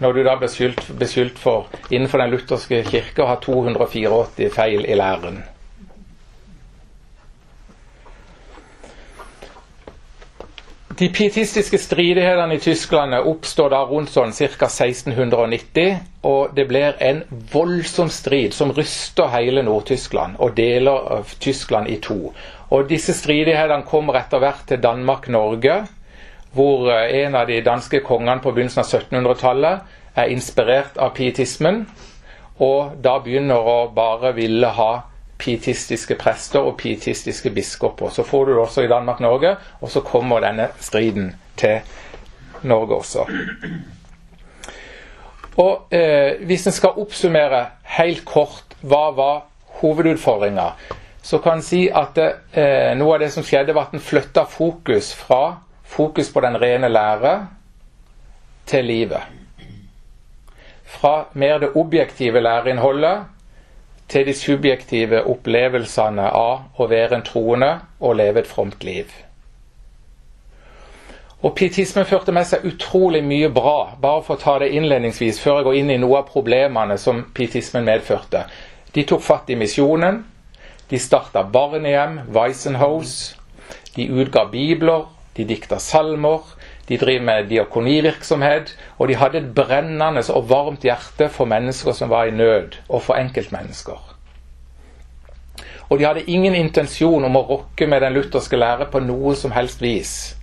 Når 0.00 0.12
du 0.12 0.22
da 0.24 0.36
blir 0.38 0.74
beskyldt 0.98 1.38
for 1.38 1.66
innenfor 1.90 2.22
den 2.22 2.30
lutherske 2.30 2.82
kirke 2.86 3.24
å 3.24 3.30
ha 3.32 3.36
284 3.42 4.50
feil 4.54 4.84
i 4.86 4.94
læren. 4.94 5.42
De 10.98 11.06
pietistiske 11.14 11.78
stridighetene 11.78 12.56
i 12.56 12.58
Tyskland 12.58 13.14
oppstår 13.14 13.70
da 13.70 13.84
rundt 13.86 14.10
sånn 14.10 14.32
ca. 14.34 14.66
1690, 14.66 16.00
og 16.26 16.56
det 16.56 16.64
blir 16.66 16.96
en 16.98 17.20
voldsom 17.52 18.10
strid 18.10 18.56
som 18.56 18.72
ryster 18.74 19.30
hele 19.30 19.62
Nord-Tyskland 19.62 20.40
og 20.42 20.56
deler 20.58 21.22
Tyskland 21.38 21.86
i 21.86 22.00
to. 22.02 22.32
Og 22.74 22.90
Disse 22.90 23.14
stridighetene 23.14 23.86
kommer 23.86 24.18
etter 24.18 24.42
hvert 24.42 24.66
til 24.66 24.82
Danmark-Norge, 24.82 25.76
hvor 26.58 26.90
eh, 26.90 27.14
en 27.22 27.38
av 27.38 27.46
de 27.46 27.60
danske 27.62 28.02
kongene 28.02 28.42
på 28.42 28.50
begynnelsen 28.56 28.82
av 28.82 28.90
1700-tallet 28.90 30.18
er 30.18 30.34
inspirert 30.34 30.98
av 30.98 31.14
pietismen, 31.14 31.84
og 32.58 32.98
da 33.04 33.20
begynner 33.22 33.70
å 33.70 33.78
bare 33.94 34.34
ville 34.34 34.74
ha 34.74 34.92
pietistiske 35.38 36.16
prester 36.18 36.60
og 36.66 36.76
pietistiske 36.80 37.50
biskoper. 37.50 38.10
Så 38.10 38.22
får 38.26 38.44
du 38.44 38.52
det 38.52 38.60
også 38.60 38.82
i 38.82 38.90
Danmark-Norge, 38.90 39.56
og 39.80 39.90
så 39.90 40.00
kommer 40.00 40.40
denne 40.40 40.68
striden 40.80 41.32
til 41.56 41.80
Norge 42.62 42.96
også. 42.96 43.26
Og 45.58 45.94
eh, 45.94 46.46
Hvis 46.46 46.66
en 46.66 46.72
skal 46.72 46.98
oppsummere 46.98 47.66
helt 47.98 48.24
kort 48.26 48.76
hva 48.82 49.08
var 49.14 49.46
hovedutfordringa, 49.80 50.72
så 51.22 51.38
kan 51.38 51.58
en 51.58 51.62
si 51.62 51.88
at 51.90 52.18
eh, 52.18 52.94
noe 52.98 53.16
av 53.16 53.22
det 53.22 53.32
som 53.34 53.46
skjedde, 53.46 53.74
var 53.74 53.88
at 53.88 53.96
en 53.98 54.02
flytta 54.02 54.46
fokus 54.48 55.10
fra 55.14 55.58
fokus 55.88 56.32
på 56.32 56.40
den 56.40 56.56
rene 56.60 56.88
lære 56.88 57.32
til 58.66 58.84
livet. 58.84 59.22
Fra 60.84 61.28
mer 61.32 61.58
det 61.58 61.74
objektive 61.76 62.40
læreinnholdet 62.40 63.24
til 64.08 64.26
de 64.26 64.34
subjektive 64.34 65.22
opplevelsene 65.28 66.30
av 66.32 66.80
å 66.80 66.86
være 66.88 67.18
en 67.18 67.24
troende 67.26 67.72
og 68.00 68.16
leve 68.20 68.42
et 68.42 68.50
fromt 68.50 68.84
liv. 68.84 69.10
Og 71.38 71.52
Pietismen 71.54 72.06
førte 72.08 72.32
med 72.34 72.48
seg 72.50 72.64
utrolig 72.66 73.20
mye 73.22 73.50
bra, 73.54 73.94
bare 74.00 74.24
for 74.26 74.34
å 74.34 74.42
ta 74.42 74.56
det 74.58 74.72
innledningsvis, 74.74 75.38
før 75.38 75.60
jeg 75.60 75.66
går 75.68 75.76
inn 75.78 75.92
i 75.94 75.98
noe 76.02 76.18
av 76.18 76.32
problemene 76.32 76.96
som 76.98 77.20
pietismen 77.34 77.86
medførte. 77.86 78.42
De 78.94 79.04
tok 79.06 79.22
fatt 79.22 79.52
i 79.52 79.58
misjonen, 79.60 80.24
de 80.90 80.98
starta 80.98 81.44
barnehjem, 81.46 82.24
Weissenhaus, 82.34 83.36
de 83.94 84.08
utga 84.08 84.48
bibler, 84.50 85.06
de 85.36 85.46
dikta 85.46 85.78
salmer, 85.78 86.42
de 86.88 86.96
driver 86.96 87.24
med 87.24 87.48
diakonivirksomhet, 87.50 88.76
og 88.98 89.08
de 89.08 89.16
hadde 89.16 89.42
et 89.42 89.54
brennende 89.54 90.22
og 90.34 90.48
varmt 90.48 90.86
hjerte 90.86 91.28
for 91.28 91.44
mennesker 91.44 91.92
som 91.92 92.10
var 92.10 92.28
i 92.28 92.34
nød, 92.34 92.78
og 92.88 93.02
for 93.02 93.20
enkeltmennesker. 93.20 94.14
Og 95.88 95.98
de 95.98 96.04
hadde 96.04 96.26
ingen 96.28 96.54
intensjon 96.54 97.24
om 97.24 97.36
å 97.36 97.46
rokke 97.48 97.86
med 97.88 98.02
den 98.04 98.16
lutherske 98.16 98.56
lære 98.56 98.90
på 98.92 99.00
noe 99.00 99.34
som 99.36 99.54
helst 99.56 99.80
vis. 99.82 100.34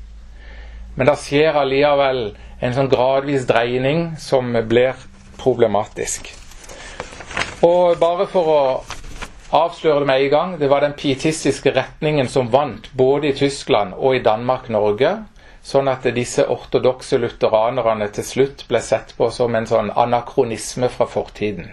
Men 0.96 1.10
det 1.10 1.20
skjer 1.22 1.58
allikevel 1.60 2.22
en 2.64 2.74
sånn 2.74 2.90
gradvis 2.90 3.46
dreining 3.50 4.16
som 4.22 4.54
blir 4.70 4.96
problematisk. 5.38 6.32
Og 7.66 7.98
bare 8.00 8.26
for 8.32 8.52
å 8.52 8.62
avsløre 9.56 10.02
det 10.02 10.10
med 10.10 10.24
en 10.24 10.34
gang, 10.34 10.56
det 10.60 10.70
var 10.72 10.82
den 10.82 10.96
pietistiske 10.98 11.74
retningen 11.76 12.28
som 12.32 12.50
vant 12.52 12.90
både 12.98 13.30
i 13.30 13.38
Tyskland 13.38 13.94
og 13.98 14.18
i 14.18 14.24
Danmark-Norge 14.26 15.14
Sånn 15.66 15.88
at 15.90 16.04
disse 16.14 16.44
ortodokse 16.54 17.18
lutheranerne 17.18 18.06
til 18.14 18.26
slutt 18.28 18.60
ble 18.70 18.82
sett 18.86 19.16
på 19.18 19.32
som 19.34 19.56
en 19.58 19.66
sånn 19.66 19.88
anakronisme 19.98 20.92
fra 20.94 21.08
fortiden. 21.10 21.72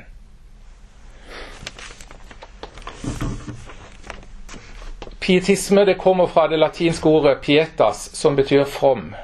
Pietisme 5.20 5.84
det 5.84 5.98
kommer 6.00 6.26
fra 6.26 6.46
det 6.48 6.62
latinske 6.62 7.08
ordet 7.08 7.44
'pietas', 7.44 8.08
som 8.16 8.36
betyr 8.36 8.64
from. 8.64 9.14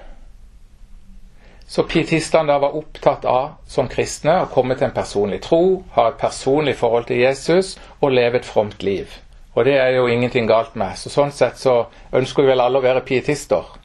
Så 1.66 1.82
pietistene 1.82 2.52
da 2.52 2.58
var 2.58 2.76
opptatt 2.76 3.24
av 3.24 3.48
som 3.66 3.88
kristne 3.88 4.36
å 4.42 4.52
komme 4.52 4.76
til 4.76 4.90
en 4.90 4.96
personlig 5.00 5.42
tro, 5.48 5.82
ha 5.96 6.08
et 6.08 6.20
personlig 6.20 6.76
forhold 6.76 7.08
til 7.08 7.24
Jesus 7.24 7.78
og 8.00 8.12
leve 8.12 8.36
et 8.36 8.52
fromt 8.52 8.82
liv. 8.82 9.08
Og 9.54 9.64
det 9.64 9.80
er 9.80 9.96
jo 9.96 10.06
ingenting 10.06 10.46
galt 10.48 10.76
med. 10.76 10.96
Så 10.96 11.08
Sånn 11.08 11.32
sett 11.32 11.58
så 11.58 11.86
ønsker 12.12 12.42
vi 12.42 12.48
vel 12.52 12.60
alle 12.60 12.78
å 12.78 12.88
være 12.88 13.00
pietister 13.00 13.78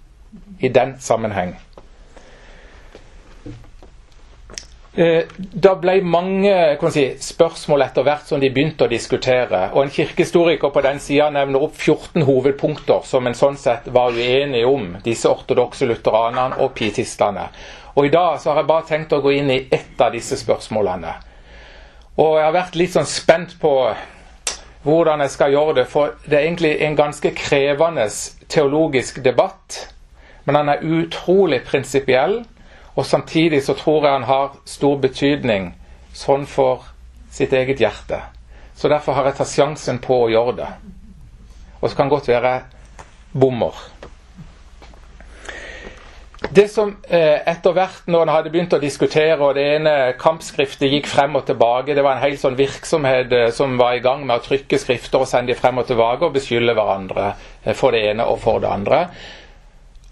i 0.60 0.70
den 0.70 0.96
sammenheng. 1.00 1.56
Da 4.94 5.72
ble 5.82 5.96
mange 6.06 6.54
si, 6.94 7.04
spørsmål 7.18 7.82
etter 7.88 8.06
hvert 8.06 8.28
som 8.30 8.42
de 8.42 8.52
begynte 8.54 8.86
å 8.86 8.92
diskutere. 8.92 9.72
og 9.74 9.84
En 9.84 9.94
kirkehistoriker 9.94 10.70
på 10.70 10.84
den 10.86 11.00
sida 11.02 11.32
nevner 11.34 11.66
opp 11.66 11.80
14 11.82 12.22
hovedpunkter 12.28 13.02
som 13.10 13.26
en 13.28 13.38
sånn 13.38 13.58
sett 13.58 13.88
var 13.90 14.14
uenig 14.14 14.62
om, 14.70 14.92
disse 15.04 15.30
ortodokse 15.30 15.90
lutheranerne 15.90 16.62
og 16.62 16.76
pietistene. 16.78 17.48
Og 17.96 18.06
I 18.06 18.14
dag 18.14 18.40
så 18.42 18.52
har 18.52 18.62
jeg 18.62 18.70
bare 18.70 18.90
tenkt 18.90 19.14
å 19.18 19.22
gå 19.22 19.34
inn 19.34 19.50
i 19.50 19.64
ett 19.72 20.02
av 20.02 20.14
disse 20.14 20.38
spørsmålene. 20.38 21.14
Og 22.22 22.38
Jeg 22.38 22.46
har 22.46 22.54
vært 22.54 22.76
litt 22.78 22.94
sånn 22.94 23.10
spent 23.10 23.58
på 23.62 23.74
hvordan 24.84 25.24
jeg 25.24 25.34
skal 25.34 25.54
gjøre 25.56 25.74
det, 25.80 25.88
for 25.90 26.14
det 26.28 26.38
er 26.38 26.46
egentlig 26.46 26.76
en 26.86 26.96
ganske 26.96 27.32
krevende 27.34 28.06
teologisk 28.52 29.24
debatt. 29.26 29.88
Men 30.46 30.56
han 30.60 30.70
er 30.70 30.84
utrolig 30.84 31.64
prinsipiell, 31.68 32.42
og 32.96 33.06
samtidig 33.06 33.64
så 33.64 33.74
tror 33.74 34.04
jeg 34.06 34.18
han 34.18 34.30
har 34.30 34.58
stor 34.70 35.00
betydning 35.02 35.72
sånn 36.14 36.46
for 36.46 36.86
sitt 37.34 37.54
eget 37.54 37.82
hjerte. 37.82 38.20
Så 38.76 38.90
derfor 38.90 39.18
har 39.18 39.30
jeg 39.30 39.40
tatt 39.40 39.54
sjansen 39.54 40.02
på 40.04 40.24
å 40.26 40.30
gjøre 40.30 40.58
det. 40.60 40.70
Og 41.82 41.90
så 41.90 41.98
kan 41.98 42.12
godt 42.12 42.30
være 42.30 42.60
bommer. 43.34 43.78
Det 46.54 46.66
som 46.70 46.92
eh, 47.08 47.40
etter 47.50 47.74
hvert, 47.74 48.04
når 48.12 48.26
en 48.26 48.32
hadde 48.34 48.52
begynt 48.54 48.74
å 48.76 48.82
diskutere, 48.82 49.40
og 49.40 49.56
det 49.56 49.64
ene 49.78 49.94
kampskriftet 50.20 50.92
gikk 50.92 51.08
frem 51.10 51.38
og 51.40 51.46
tilbake 51.48 51.96
Det 51.96 52.04
var 52.04 52.18
en 52.18 52.26
hel 52.26 52.36
sånn 52.38 52.58
virksomhet 52.60 53.32
eh, 53.34 53.48
som 53.56 53.78
var 53.80 53.96
i 53.98 54.04
gang 54.04 54.26
med 54.28 54.42
å 54.42 54.44
trykke 54.44 54.78
skrifter 54.82 55.24
og 55.24 55.30
sende 55.30 55.54
dem 55.54 55.62
frem 55.62 55.80
og 55.82 55.88
tilbake 55.90 56.28
og 56.28 56.36
beskylde 56.36 56.76
hverandre 56.76 57.32
eh, 57.64 57.74
for 57.78 57.96
det 57.96 58.04
ene 58.12 58.28
og 58.28 58.42
for 58.44 58.62
det 58.62 58.70
andre. 58.70 59.06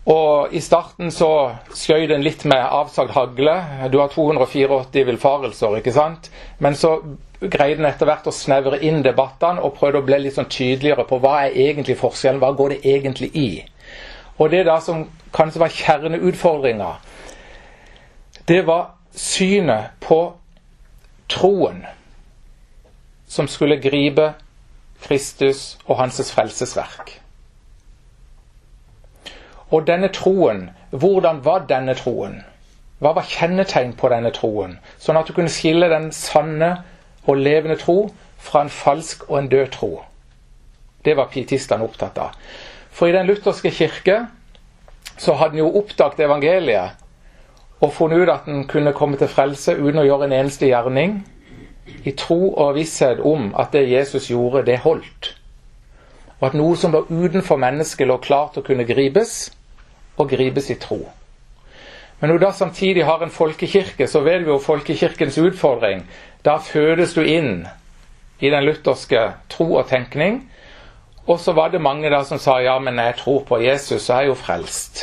Og 0.09 0.53
I 0.55 0.59
starten 0.65 1.11
så 1.13 1.29
skjøt 1.77 2.09
den 2.09 2.23
litt 2.25 2.41
med 2.49 2.57
avsagd 2.57 3.13
hagle. 3.13 3.53
Du 3.93 3.99
har 4.01 4.09
284 4.09 5.05
villfarelser, 5.05 5.77
ikke 5.77 5.93
sant? 5.93 6.31
Men 6.57 6.75
så 6.75 6.95
greide 7.41 7.81
den 7.81 7.89
etter 7.89 8.09
hvert 8.09 8.29
å 8.29 8.33
snevre 8.33 8.79
inn 8.85 9.03
debattene 9.05 9.61
og 9.61 9.75
prøvde 9.77 10.01
å 10.01 10.05
bli 10.05 10.19
litt 10.23 10.37
sånn 10.37 10.49
tydeligere 10.49 11.05
på 11.09 11.21
hva 11.21 11.35
er 11.45 11.57
egentlig 11.67 11.99
forskjellen, 12.01 12.41
hva 12.41 12.51
går 12.57 12.75
det 12.75 12.95
egentlig 12.95 13.29
i? 13.37 13.49
Og 14.41 14.49
det 14.49 14.65
da 14.65 14.79
som 14.81 15.05
kanskje 15.35 15.61
var 15.61 15.77
kjerneutfordringa, 15.77 16.91
det 18.49 18.61
var 18.65 18.95
synet 19.13 19.93
på 20.01 20.21
troen 21.29 21.83
som 23.29 23.47
skulle 23.47 23.79
gripe 23.81 24.31
Kristus 25.01 25.77
og 25.85 25.97
hans 26.01 26.21
frelsesverk. 26.33 27.20
Og 29.71 29.87
denne 29.87 30.11
troen, 30.11 30.69
hvordan 30.91 31.45
var 31.45 31.65
denne 31.69 31.95
troen? 31.95 32.41
Hva 33.01 33.13
var 33.17 33.25
kjennetegn 33.25 33.95
på 33.97 34.09
denne 34.11 34.33
troen? 34.35 34.75
Sånn 34.99 35.17
at 35.17 35.29
du 35.29 35.33
kunne 35.33 35.51
skille 35.51 35.87
den 35.89 36.11
sanne 36.13 36.73
og 37.25 37.39
levende 37.39 37.77
tro 37.79 38.11
fra 38.41 38.65
en 38.65 38.73
falsk 38.73 39.23
og 39.29 39.39
en 39.39 39.49
død 39.49 39.71
tro. 39.73 39.91
Det 41.05 41.15
var 41.17 41.31
pietistene 41.33 41.85
opptatt 41.87 42.19
av. 42.21 42.35
For 42.91 43.07
i 43.07 43.15
den 43.15 43.29
lutherske 43.29 43.71
kirke 43.73 44.25
så 45.17 45.37
hadde 45.39 45.55
en 45.55 45.63
jo 45.63 45.71
oppdaget 45.79 46.25
evangeliet 46.27 46.99
og 47.81 47.93
funnet 47.93 48.21
ut 48.21 48.29
at 48.29 48.49
en 48.51 48.67
kunne 48.69 48.93
komme 48.93 49.17
til 49.17 49.31
frelse 49.31 49.73
uten 49.79 50.03
å 50.03 50.05
gjøre 50.05 50.27
en 50.27 50.35
eneste 50.37 50.67
gjerning, 50.69 51.21
i 52.05 52.11
tro 52.17 52.51
og 52.51 52.75
visshet 52.77 53.23
om 53.25 53.49
at 53.57 53.73
det 53.73 53.87
Jesus 53.89 54.29
gjorde, 54.29 54.65
det 54.67 54.83
holdt. 54.83 55.31
Og 56.39 56.47
at 56.51 56.57
noe 56.57 56.77
som 56.77 56.93
var 56.93 57.09
utenfor 57.09 57.57
mennesket, 57.61 58.07
lå 58.07 58.19
klart 58.21 58.57
å 58.57 58.65
kunne 58.65 58.85
gripes, 58.85 59.49
og 60.17 60.29
gripes 60.29 60.69
i 60.69 60.79
tro. 60.79 60.99
Men 62.19 62.29
når 62.29 62.37
du 62.37 62.45
da 62.45 62.51
samtidig 62.53 63.05
har 63.05 63.23
en 63.23 63.33
folkekirke, 63.33 64.07
så 64.07 64.21
vet 64.21 64.45
vi 64.45 64.51
jo 64.51 64.59
folkekirkens 64.61 65.37
utfordring. 65.41 66.03
Da 66.45 66.57
fødes 66.61 67.15
du 67.17 67.23
inn 67.25 67.65
i 68.39 68.49
den 68.49 68.65
lutherske 68.65 69.23
tro 69.49 69.73
og 69.73 69.87
tenkning. 69.89 70.43
Og 71.27 71.39
så 71.39 71.53
var 71.57 71.73
det 71.73 71.81
mange 71.81 72.09
da 72.09 72.23
som 72.25 72.39
sa 72.41 72.59
ja, 72.61 72.77
men 72.79 72.99
jeg 72.99 73.17
tror 73.21 73.41
på 73.47 73.61
Jesus, 73.61 74.01
så 74.01 74.13
er 74.13 74.25
jeg 74.25 74.33
jo 74.33 74.37
frelst. 74.37 75.01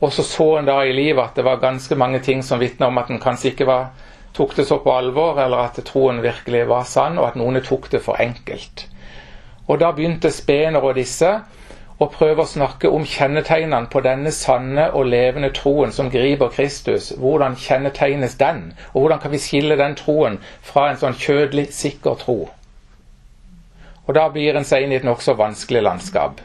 Og 0.00 0.12
så 0.12 0.22
så 0.22 0.46
en 0.58 0.70
da 0.70 0.78
i 0.82 0.94
livet 0.94 1.22
at 1.22 1.36
det 1.36 1.44
var 1.44 1.60
ganske 1.60 1.94
mange 1.94 2.22
ting 2.24 2.42
som 2.44 2.60
vitna 2.60 2.86
om 2.86 2.98
at 2.98 3.10
en 3.10 3.20
kanskje 3.20 3.52
ikke 3.52 3.66
var, 3.66 3.90
tok 4.34 4.54
det 4.56 4.66
så 4.66 4.78
på 4.78 4.94
alvor, 4.94 5.40
eller 5.42 5.66
at 5.66 5.82
troen 5.84 6.22
virkelig 6.22 6.68
var 6.68 6.86
sann, 6.88 7.18
og 7.18 7.28
at 7.28 7.36
noen 7.36 7.60
tok 7.66 7.90
det 7.92 8.00
for 8.02 8.20
enkelt. 8.22 8.86
Og 9.68 9.80
da 9.80 9.90
begynte 9.92 10.30
Spener 10.30 10.80
og 10.80 10.94
disse 10.94 11.34
og 12.00 12.12
prøve 12.14 12.44
å 12.44 12.48
snakke 12.48 12.88
om 12.88 13.04
kjennetegnene 13.04 13.90
på 13.92 14.00
denne 14.04 14.32
sanne 14.32 14.86
og 14.96 15.10
levende 15.12 15.50
troen 15.56 15.92
som 15.92 16.08
griper 16.10 16.48
Kristus. 16.54 17.10
Hvordan 17.20 17.58
kjennetegnes 17.60 18.38
den, 18.40 18.70
og 18.94 19.02
hvordan 19.02 19.20
kan 19.20 19.34
vi 19.34 19.42
skille 19.42 19.76
den 19.76 19.96
troen 20.00 20.38
fra 20.64 20.88
en 20.90 21.00
sånn 21.02 21.18
kjødelig, 21.20 21.68
sikker 21.76 22.16
tro? 22.22 22.38
Og 24.06 24.14
Da 24.16 24.28
blir 24.32 24.56
en 24.56 24.64
seg 24.64 24.82
inn 24.82 24.92
i 24.92 24.96
et 24.98 25.04
nokså 25.06 25.36
vanskelig 25.38 25.84
landskap. 25.84 26.40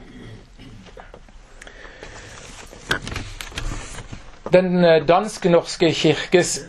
Den 4.54 4.86
eh, 4.86 5.02
dansk-norske 5.08 5.90
kirkes 5.98 6.60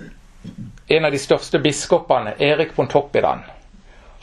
en 0.88 1.04
av 1.04 1.12
de 1.12 1.18
største 1.18 1.58
biskopene, 1.58 2.32
Erik 2.38 2.72
Pontoppidan, 2.74 3.42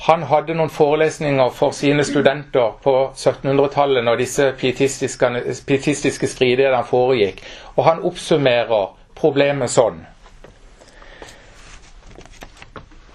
han 0.04 0.24
hadde 0.28 0.56
noen 0.58 0.72
forelesninger 0.74 1.52
for 1.56 1.72
sine 1.72 2.04
studenter 2.04 2.74
på 2.84 2.94
1700-tallet 3.16 4.04
når 4.04 4.18
disse 4.20 4.50
pietistiske, 4.60 5.30
pietistiske 5.68 6.28
stridighetene 6.28 6.84
foregikk, 6.84 7.40
og 7.78 7.86
han 7.88 8.02
oppsummerer 8.04 8.90
problemet 9.16 9.72
sånn. 9.72 10.02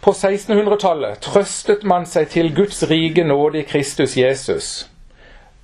På 0.00 0.14
1600-tallet 0.14 1.21
trøstet 1.26 1.85
man 1.85 2.09
seg 2.09 2.30
til 2.33 2.54
Guds 2.57 2.80
rike 2.88 3.26
nåde 3.26 3.61
i 3.61 3.66
Kristus 3.68 4.16
Jesus, 4.16 4.71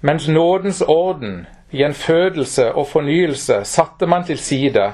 mens 0.05 0.29
nådens 0.29 0.83
orden, 0.85 1.46
gjenfødelse 1.72 2.68
og 2.75 2.90
fornyelse 2.90 3.62
satte 3.64 4.07
man 4.07 4.29
til 4.29 4.38
side. 4.38 4.90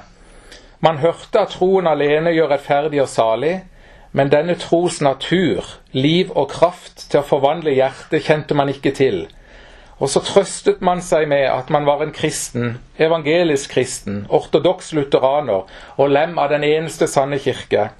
Man 0.80 1.02
hørte 1.02 1.42
at 1.42 1.56
troen 1.58 1.90
alene 1.90 2.30
gjør 2.36 2.54
rettferdig 2.54 3.02
og 3.02 3.10
salig, 3.10 3.56
men 4.12 4.30
denne 4.30 4.56
tros 4.58 5.00
natur, 5.00 5.66
liv 5.92 6.30
og 6.34 6.50
kraft 6.50 7.06
til 7.10 7.20
å 7.20 7.26
forvandle 7.26 7.74
hjertet 7.76 8.26
kjente 8.26 8.56
man 8.58 8.72
ikke 8.72 8.92
til. 8.96 9.26
Og 10.00 10.08
så 10.08 10.22
trøstet 10.24 10.80
man 10.80 11.02
seg 11.04 11.28
med 11.28 11.44
at 11.50 11.68
man 11.70 11.84
var 11.86 12.02
en 12.02 12.14
kristen, 12.16 12.78
evangelisk 12.98 13.74
kristen, 13.76 14.24
ortodoks 14.28 14.94
lutheraner 14.96 15.68
og 15.96 16.10
lem 16.10 16.38
av 16.40 16.48
den 16.54 16.64
eneste 16.64 17.06
sanne 17.10 17.38
kirke. 17.38 17.90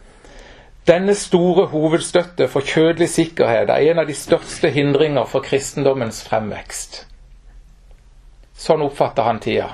Denne 0.88 1.14
store 1.14 1.66
hovedstøtte 1.70 2.48
for 2.48 2.64
kjødelig 2.64 3.10
sikkerhet 3.12 3.70
er 3.70 3.92
en 3.92 4.00
av 4.00 4.08
de 4.08 4.16
største 4.16 4.72
hindringer 4.72 5.28
for 5.28 5.44
kristendommens 5.44 6.22
fremvekst. 6.26 7.04
Sånn 8.56 8.82
oppfatter 8.88 9.28
han 9.28 9.38
tida. 9.44 9.68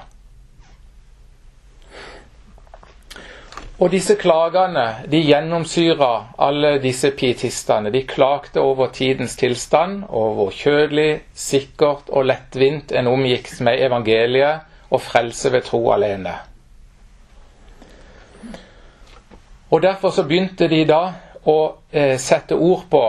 Og 3.76 3.90
disse 3.92 4.14
klagene 4.16 4.84
de 5.12 5.18
gjennomsyra 5.20 6.10
alle 6.40 6.78
disse 6.80 7.10
pietistene. 7.12 7.90
De 7.92 8.06
klagde 8.08 8.60
over 8.60 8.88
tidens 8.88 9.36
tilstand, 9.36 10.04
og 10.08 10.34
hvor 10.34 10.50
kjødelig, 10.50 11.20
sikkert 11.34 12.08
og 12.08 12.24
lettvint 12.24 12.92
en 12.96 13.10
omgikk 13.12 13.50
med 13.60 13.84
evangeliet 13.84 14.64
og 14.90 15.00
frelse 15.04 15.52
ved 15.52 15.68
tro 15.68 15.82
alene. 15.92 16.32
Og 19.70 19.82
Derfor 19.82 20.10
så 20.10 20.24
begynte 20.24 20.68
de 20.68 20.84
da 20.88 21.02
å 21.44 21.58
eh, 21.92 22.16
sette 22.16 22.56
ord 22.56 22.86
på 22.90 23.04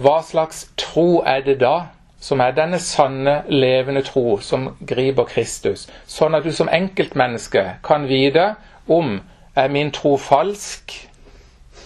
hva 0.00 0.20
slags 0.26 0.64
tro 0.80 1.20
er 1.22 1.44
det 1.46 1.60
da 1.60 1.90
som 2.20 2.40
er 2.40 2.56
denne 2.56 2.78
sanne, 2.82 3.42
levende 3.48 4.02
tro 4.02 4.38
som 4.42 4.72
griper 4.86 5.28
Kristus, 5.28 5.86
sånn 6.06 6.34
at 6.34 6.44
du 6.44 6.52
som 6.52 6.68
enkeltmenneske 6.72 7.62
kan 7.84 8.08
vite 8.08 8.54
om 8.88 9.20
er 9.60 9.68
min 9.68 9.92
tro 9.92 10.16
falsk? 10.16 10.94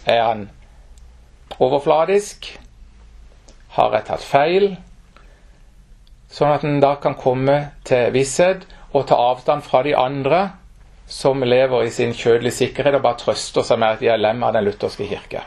Er 0.07 0.23
han 0.23 0.51
overfladisk? 1.59 2.49
Har 3.75 3.95
jeg 3.97 4.07
tatt 4.09 4.27
feil? 4.27 4.69
Sånn 6.31 6.53
at 6.55 6.67
en 6.67 6.81
da 6.83 6.95
kan 7.03 7.17
komme 7.19 7.57
til 7.87 8.13
visshet 8.15 8.67
og 8.93 9.09
ta 9.11 9.19
avstand 9.31 9.67
fra 9.67 9.83
de 9.87 9.95
andre 9.99 10.45
som 11.11 11.43
lever 11.43 11.85
i 11.85 11.91
sin 11.91 12.15
kjødelige 12.17 12.59
sikkerhet 12.61 12.97
og 12.99 13.05
bare 13.05 13.21
trøster 13.21 13.67
seg 13.67 13.81
med 13.81 13.97
at 13.97 14.03
de 14.03 14.11
er 14.11 14.23
lem 14.23 14.43
av 14.47 14.55
den 14.57 14.65
lutherske 14.67 15.07
kirke. 15.11 15.43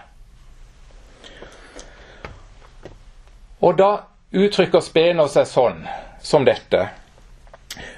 Og 3.63 3.77
da 3.79 3.91
uttrykker 4.37 4.83
Spener 4.85 5.31
seg 5.31 5.47
sånn 5.49 5.81
som 6.21 6.45
dette. 6.45 6.89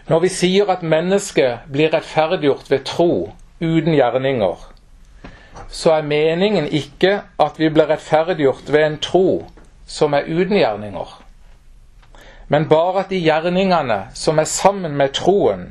Når 0.10 0.24
vi 0.24 0.32
sier 0.34 0.72
at 0.72 0.86
mennesket 0.86 1.68
blir 1.72 1.92
rettferdiggjort 1.94 2.72
ved 2.72 2.86
tro 2.88 3.12
uten 3.62 3.94
gjerninger, 3.94 4.68
så 5.70 5.92
er 5.98 6.08
meningen 6.08 6.68
ikke 6.68 7.20
at 7.40 7.60
vi 7.60 7.70
blir 7.70 7.90
rettferdiggjort 7.90 8.72
ved 8.74 8.86
en 8.86 9.00
tro 9.04 9.26
som 9.90 10.14
er 10.14 10.30
uten 10.30 10.58
gjerninger, 10.58 11.18
men 12.50 12.70
bare 12.70 13.04
at 13.04 13.12
de 13.14 13.20
gjerningene 13.22 14.00
som 14.18 14.40
er 14.40 14.50
sammen 14.50 14.96
med 14.98 15.14
troen, 15.14 15.68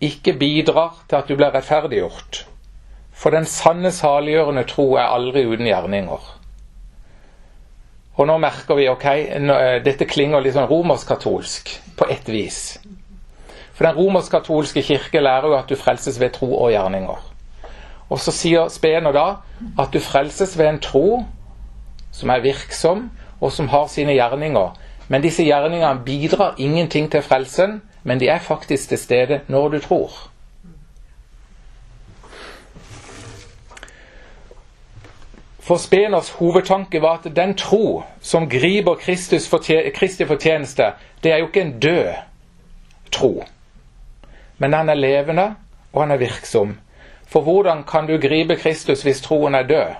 ikke 0.00 0.36
bidrar 0.38 1.00
til 1.08 1.16
at 1.16 1.28
du 1.28 1.36
blir 1.36 1.54
rettferdiggjort. 1.54 2.44
For 3.18 3.34
den 3.34 3.48
sanne 3.50 3.90
saliggjørende 3.90 4.62
tro 4.70 4.92
er 4.94 5.10
aldri 5.10 5.42
uten 5.48 5.66
gjerninger. 5.66 6.34
Og 8.18 8.26
nå 8.26 8.36
merker 8.42 8.78
vi 8.78 8.88
ok, 8.90 9.06
eh, 9.06 9.82
dette 9.82 10.06
klinger 10.10 10.42
litt 10.42 10.54
sånn 10.54 10.68
romersk-katolsk 10.70 11.70
på 11.98 12.06
ett 12.10 12.28
vis. 12.30 12.78
For 13.78 13.86
den 13.86 13.94
romersk-katolske 13.94 14.82
kirke 14.82 15.20
lærer 15.20 15.46
jo 15.46 15.54
at 15.54 15.68
du 15.70 15.76
frelses 15.78 16.16
ved 16.20 16.30
tro 16.34 16.48
og 16.58 16.70
gjerninger. 16.70 17.18
Og 18.10 18.18
så 18.18 18.32
sier 18.34 18.68
Spener 18.74 19.12
da 19.14 19.26
at 19.78 19.92
du 19.94 20.00
frelses 20.02 20.56
ved 20.58 20.66
en 20.66 20.80
tro 20.82 21.20
som 22.12 22.32
er 22.34 22.40
virksom, 22.42 23.10
og 23.40 23.52
som 23.52 23.68
har 23.68 23.86
sine 23.86 24.16
gjerninger. 24.16 24.72
Men 25.08 25.22
disse 25.22 25.44
gjerningene 25.46 26.02
bidrar 26.04 26.56
ingenting 26.58 27.06
til 27.10 27.22
frelsen, 27.22 27.82
men 28.02 28.20
de 28.20 28.28
er 28.28 28.38
faktisk 28.38 28.88
til 28.88 28.98
stede 28.98 29.40
når 29.46 29.68
du 29.68 29.78
tror. 29.78 30.10
For 35.60 35.76
Speners 35.76 36.30
hovedtanke 36.30 37.02
var 37.02 37.20
at 37.24 37.36
den 37.36 37.54
tro 37.54 38.02
som 38.20 38.48
griper 38.50 38.94
Kristus 38.94 39.48
fortje 39.48 39.92
Kristi 39.94 40.24
fortjeneste, 40.24 40.90
det 41.22 41.32
er 41.32 41.36
jo 41.36 41.46
ikke 41.46 41.60
en 41.60 41.80
død 41.80 42.12
tro 43.12 43.44
men 44.58 44.72
han 44.72 44.88
er 44.88 44.94
levende, 44.94 45.54
og 45.92 46.02
han 46.02 46.10
er 46.10 46.16
virksom. 46.16 46.78
For 47.28 47.40
hvordan 47.40 47.84
kan 47.84 48.06
du 48.06 48.18
gripe 48.18 48.56
Kristus 48.56 49.02
hvis 49.02 49.20
troen 49.20 49.54
er 49.54 49.62
død? 49.62 49.94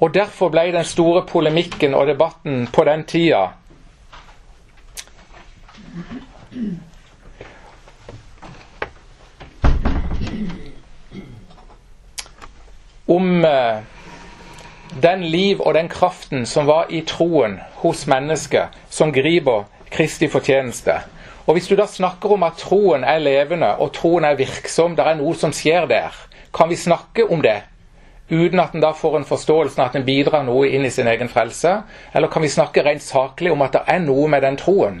Og 0.00 0.14
Derfor 0.14 0.48
ble 0.48 0.72
den 0.72 0.84
store 0.84 1.26
polemikken 1.26 1.94
og 1.94 2.06
debatten 2.06 2.66
på 2.66 2.84
den 2.84 3.04
tida 3.04 3.48
om 13.08 13.44
eh, 13.44 13.82
den 15.02 15.24
liv 15.24 15.60
og 15.60 15.74
den 15.74 15.88
kraften 15.88 16.46
som 16.46 16.66
var 16.66 16.86
i 16.90 17.00
troen 17.00 17.58
hos 17.82 18.06
mennesket 18.06 18.74
som 18.90 19.12
griper 19.12 19.64
Kristi 19.90 20.28
fortjeneste. 20.28 21.00
Og 21.48 21.54
Hvis 21.56 21.68
du 21.68 21.76
da 21.76 21.86
snakker 21.88 22.32
om 22.34 22.42
at 22.44 22.60
troen 22.60 23.04
er 23.08 23.22
levende 23.24 23.70
og 23.80 23.94
troen 23.96 24.24
er 24.24 24.36
virksom, 24.36 24.96
det 24.96 25.06
er 25.06 25.16
noe 25.16 25.32
som 25.34 25.52
skjer 25.56 25.86
der, 25.88 26.12
kan 26.52 26.68
vi 26.68 26.76
snakke 26.76 27.24
om 27.24 27.40
det 27.42 27.62
uten 28.28 28.60
at 28.60 28.74
en 28.76 28.84
da 28.84 28.90
får 28.92 29.16
en 29.16 29.24
forståelse 29.24 29.80
av 29.80 29.88
at 29.88 29.96
en 29.96 30.04
bidrar 30.04 30.44
noe 30.44 30.68
inn 30.68 30.84
i 30.84 30.92
sin 30.92 31.08
egen 31.08 31.30
frelse? 31.32 31.72
Eller 32.12 32.28
kan 32.28 32.44
vi 32.44 32.52
snakke 32.52 32.84
rent 32.84 33.02
saklig 33.02 33.52
om 33.52 33.64
at 33.64 33.72
det 33.72 33.82
er 33.88 34.04
noe 34.04 34.28
med 34.28 34.44
den 34.44 34.60
troen, 34.60 35.00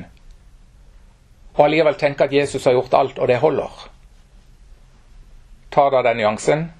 og 1.58 1.64
allikevel 1.66 2.00
tenke 2.00 2.24
at 2.24 2.32
Jesus 2.32 2.64
har 2.64 2.78
gjort 2.78 2.96
alt, 2.96 3.18
og 3.18 3.28
det 3.28 3.40
holder? 3.44 3.88
Ta 5.70 5.90
da 5.92 6.02
den 6.08 6.16
nyansen. 6.22 6.70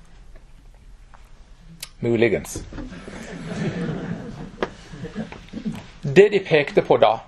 Muligens. 2.01 2.63
Det 6.03 6.31
de 6.33 6.41
pekte 6.41 6.83
på 6.83 6.97
da, 6.97 7.19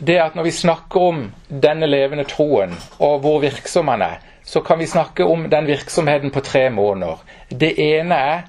det 0.00 0.16
er 0.16 0.24
at 0.24 0.34
når 0.34 0.48
vi 0.48 0.54
snakker 0.56 1.00
om 1.00 1.22
denne 1.48 1.86
levende 1.86 2.24
troen, 2.24 2.72
og 2.98 3.20
hvor 3.20 3.40
virksom 3.42 3.88
han 3.92 4.02
er, 4.02 4.20
så 4.44 4.62
kan 4.64 4.78
vi 4.80 4.88
snakke 4.88 5.24
om 5.24 5.44
den 5.50 5.66
virksomheten 5.66 6.30
på 6.30 6.40
tre 6.40 6.70
måneder. 6.70 7.20
Det 7.50 7.74
ene 7.78 8.14
er 8.14 8.40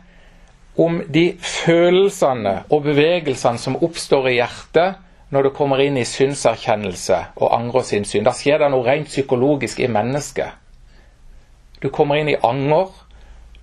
om 0.78 1.02
de 1.14 1.26
følelsene 1.40 2.64
og 2.70 2.84
bevegelsene 2.84 3.60
som 3.60 3.78
oppstår 3.84 4.30
i 4.32 4.38
hjertet 4.40 5.02
når 5.32 5.48
det 5.48 5.54
kommer 5.56 5.84
inn 5.84 6.00
i 6.00 6.08
synserkjennelse 6.08 7.18
og 7.36 7.54
angrer 7.56 7.86
sin 7.88 8.08
synd. 8.08 8.26
Da 8.28 8.34
skjer 8.36 8.60
det 8.60 8.72
noe 8.72 8.88
rent 8.88 9.12
psykologisk 9.12 9.80
i 9.80 9.92
mennesket. 9.92 10.58
Du 11.82 11.90
kommer 11.90 12.20
inn 12.20 12.30
i 12.32 12.40
anger. 12.44 12.90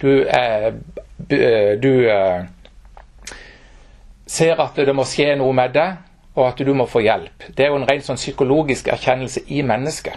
Du, 0.01 0.11
eh, 0.25 0.73
du 1.83 1.93
eh, 2.09 2.45
ser 4.27 4.61
at 4.63 4.77
det 4.77 4.95
må 4.95 5.05
skje 5.09 5.35
noe 5.41 5.57
med 5.57 5.75
deg, 5.75 6.08
og 6.39 6.47
at 6.47 6.63
du 6.63 6.71
må 6.75 6.87
få 6.87 7.03
hjelp. 7.03 7.51
Det 7.57 7.67
er 7.67 7.73
jo 7.73 7.81
en 7.81 7.89
ren 7.89 8.03
sånn 8.05 8.21
psykologisk 8.21 8.89
erkjennelse 8.95 9.43
i 9.51 9.65
mennesket. 9.67 10.15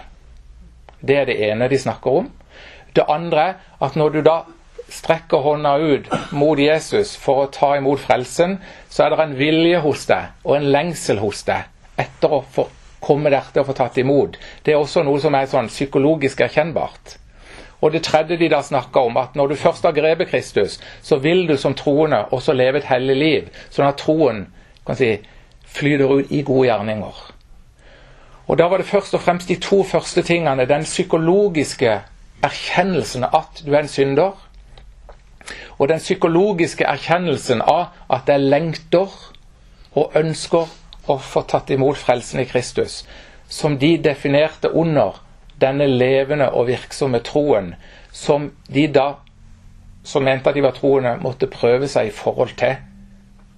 Det 1.02 1.16
er 1.18 1.26
det 1.26 1.38
ene 1.48 1.66
de 1.68 1.78
snakker 1.82 2.18
om. 2.22 2.28
Det 2.94 3.08
andre 3.10 3.54
at 3.82 3.96
når 3.98 4.14
du 4.14 4.20
da 4.22 4.36
strekker 4.92 5.42
hånda 5.42 5.72
ut 5.80 6.10
mot 6.36 6.58
Jesus 6.60 7.16
for 7.18 7.42
å 7.42 7.50
ta 7.50 7.72
imot 7.78 8.02
frelsen, 8.04 8.58
så 8.92 9.06
er 9.06 9.10
det 9.10 9.24
en 9.24 9.34
vilje 9.38 9.80
hos 9.82 10.06
deg 10.06 10.46
og 10.46 10.54
en 10.58 10.70
lengsel 10.74 11.18
hos 11.22 11.42
deg 11.48 11.66
etter 12.00 12.38
å 12.38 12.42
få 12.54 12.68
komme 13.02 13.32
der 13.34 13.48
til 13.50 13.64
å 13.64 13.66
få 13.66 13.74
tatt 13.74 13.98
imot. 13.98 14.36
Det 14.62 14.76
er 14.76 14.78
også 14.78 15.02
noe 15.02 15.18
som 15.20 15.34
er 15.34 15.50
sånn 15.50 15.72
psykologisk 15.72 16.44
erkjennbart. 16.46 17.16
Og 17.82 17.90
det 17.90 18.04
tredje 18.06 18.36
de 18.38 18.46
da 18.52 18.60
snakker 18.62 19.08
om, 19.08 19.16
at 19.18 19.34
når 19.34 19.50
du 19.50 19.54
først 19.58 19.82
har 19.88 19.96
grepet 19.96 20.30
Kristus, 20.30 20.78
så 21.02 21.18
vil 21.18 21.48
du 21.48 21.56
som 21.58 21.74
troende 21.74 22.20
også 22.30 22.54
leve 22.54 22.78
et 22.78 22.86
hellig 22.86 23.16
liv, 23.18 23.48
sånn 23.74 23.88
at 23.88 23.98
troen 23.98 24.44
kan 24.86 24.98
si, 24.98 25.16
flyter 25.72 26.10
ut 26.18 26.30
i 26.30 26.42
gode 26.42 26.68
gjerninger. 26.68 27.32
Og 28.46 28.58
Da 28.58 28.68
var 28.68 28.76
det 28.76 28.86
først 28.86 29.14
og 29.14 29.20
fremst 29.20 29.48
de 29.48 29.56
to 29.56 29.82
første 29.82 30.22
tingene. 30.22 30.66
Den 30.68 30.82
psykologiske 30.82 32.00
erkjennelsen 32.42 33.24
at 33.24 33.62
du 33.66 33.72
er 33.72 33.78
en 33.78 33.88
synder, 33.88 34.32
og 35.78 35.88
den 35.88 35.98
psykologiske 35.98 36.84
erkjennelsen 36.84 37.62
av 37.62 37.86
at 38.10 38.28
jeg 38.28 38.40
lengter 38.40 39.08
og 39.94 40.12
ønsker 40.14 40.68
å 41.08 41.18
få 41.18 41.42
tatt 41.48 41.70
imot 41.70 41.98
frelsen 41.98 42.40
i 42.40 42.46
Kristus, 42.46 43.02
som 43.48 43.78
de 43.78 43.96
definerte 43.98 44.70
under 44.70 45.18
denne 45.60 45.86
levende 45.86 46.50
og 46.50 46.66
virksomme 46.66 47.18
troen, 47.18 47.74
som 48.12 48.50
de 48.68 48.86
da, 48.86 49.14
som 50.04 50.22
mente 50.22 50.50
at 50.50 50.54
de 50.54 50.62
var 50.62 50.76
troende, 50.76 51.16
måtte 51.22 51.50
prøve 51.50 51.88
seg 51.88 52.08
i 52.10 52.14
forhold 52.14 52.56
til, 52.58 52.76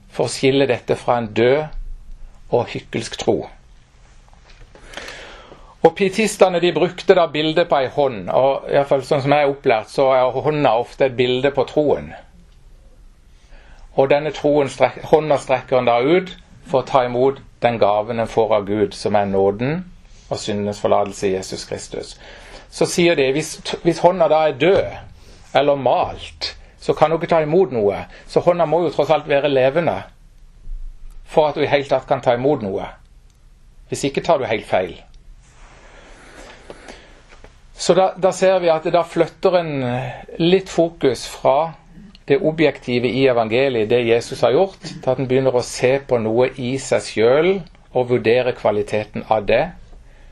for 0.09 0.27
å 0.27 0.33
skille 0.33 0.69
dette 0.71 0.97
fra 0.97 1.19
en 1.19 1.33
død 1.35 1.65
og 2.55 2.71
hykkelsk 2.73 3.19
tro. 3.21 3.39
Og 5.85 5.93
Pietistene 5.97 6.61
de 6.63 6.71
brukte 6.73 7.17
da 7.17 7.27
bildet 7.29 7.69
på 7.69 7.77
ei 7.77 7.89
hånd. 7.93 8.31
og 8.31 8.71
i 8.73 8.85
fall 8.89 9.03
Sånn 9.05 9.21
som 9.25 9.35
jeg 9.37 9.45
er 9.45 9.51
opplært, 9.53 9.91
så 9.93 10.09
er 10.17 10.39
hånda 10.47 10.77
ofte 10.81 11.11
et 11.11 11.17
bilde 11.17 11.51
på 11.53 11.67
troen. 11.69 12.15
Og 13.95 14.09
denne 14.11 14.33
troen 14.35 14.71
strek, 14.73 15.03
hånda 15.11 15.37
strekker 15.39 15.79
en 15.79 15.91
da 15.91 15.99
ut 16.01 16.33
for 16.67 16.81
å 16.81 16.89
ta 16.89 17.05
imot 17.05 17.43
den 17.61 17.77
gaven 17.79 18.21
en 18.21 18.31
får 18.31 18.57
av 18.57 18.65
Gud, 18.67 18.95
som 18.97 19.15
er 19.15 19.29
nåden 19.29 19.85
og 20.31 20.41
syndenes 20.41 20.81
forlatelse 20.81 21.29
i 21.29 21.35
Jesus 21.35 21.67
Kristus. 21.69 22.17
Så 22.71 22.89
sier 22.91 23.15
de 23.15 23.29
hvis, 23.37 23.59
hvis 23.85 24.01
hånda 24.03 24.29
da 24.33 24.41
er 24.49 24.59
død 24.59 25.61
eller 25.61 25.77
malt, 25.79 26.55
så 26.81 26.97
kan 26.97 27.13
hun 27.13 27.21
ikke 27.21 27.31
ta 27.31 27.43
imot 27.45 27.77
noe. 27.77 28.07
Så 28.27 28.41
hånda 28.41 28.67
må 28.67 28.83
jo 28.83 28.91
tross 28.93 29.13
alt 29.13 29.29
være 29.29 29.53
levende 29.53 30.01
for 31.35 31.51
at 31.51 31.59
du 31.59 31.65
i 31.65 31.71
hele 31.71 31.89
tatt 31.91 32.07
kan 32.09 32.23
ta 32.23 32.37
imot 32.39 32.63
noe. 32.63 32.87
Hvis 33.91 34.07
ikke 34.09 34.23
tar 34.25 34.39
du 34.39 34.47
helt 34.49 34.67
feil. 34.69 34.95
Så 37.75 37.95
da, 37.99 38.13
da, 38.17 38.31
ser 38.33 38.61
vi 38.63 38.71
at 38.71 38.87
da 38.95 39.03
flytter 39.03 39.57
en 39.59 39.73
litt 40.39 40.71
fokus 40.71 41.27
fra 41.27 41.75
det 42.25 42.39
objektive 42.39 43.11
i 43.11 43.27
evangeliet, 43.29 43.91
det 43.91 44.05
Jesus 44.07 44.41
har 44.47 44.55
gjort, 44.55 44.79
til 44.81 45.11
at 45.11 45.19
en 45.19 45.29
begynner 45.29 45.59
å 45.59 45.65
se 45.67 45.99
på 46.07 46.21
noe 46.23 46.49
i 46.55 46.77
seg 46.81 47.03
sjøl 47.05 47.51
og 47.93 48.13
vurdere 48.15 48.55
kvaliteten 48.57 49.27
av 49.29 49.45
det, 49.51 49.65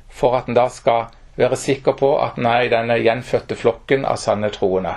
for 0.08 0.38
at 0.38 0.48
en 0.48 0.56
da 0.56 0.68
skal 0.72 1.10
være 1.36 1.58
sikker 1.58 1.96
på 1.98 2.14
at 2.22 2.38
en 2.38 2.48
er 2.48 2.66
i 2.66 2.72
denne 2.72 2.96
gjenfødte 3.02 3.58
flokken 3.58 4.06
av 4.08 4.20
sanne 4.22 4.48
troende. 4.54 4.94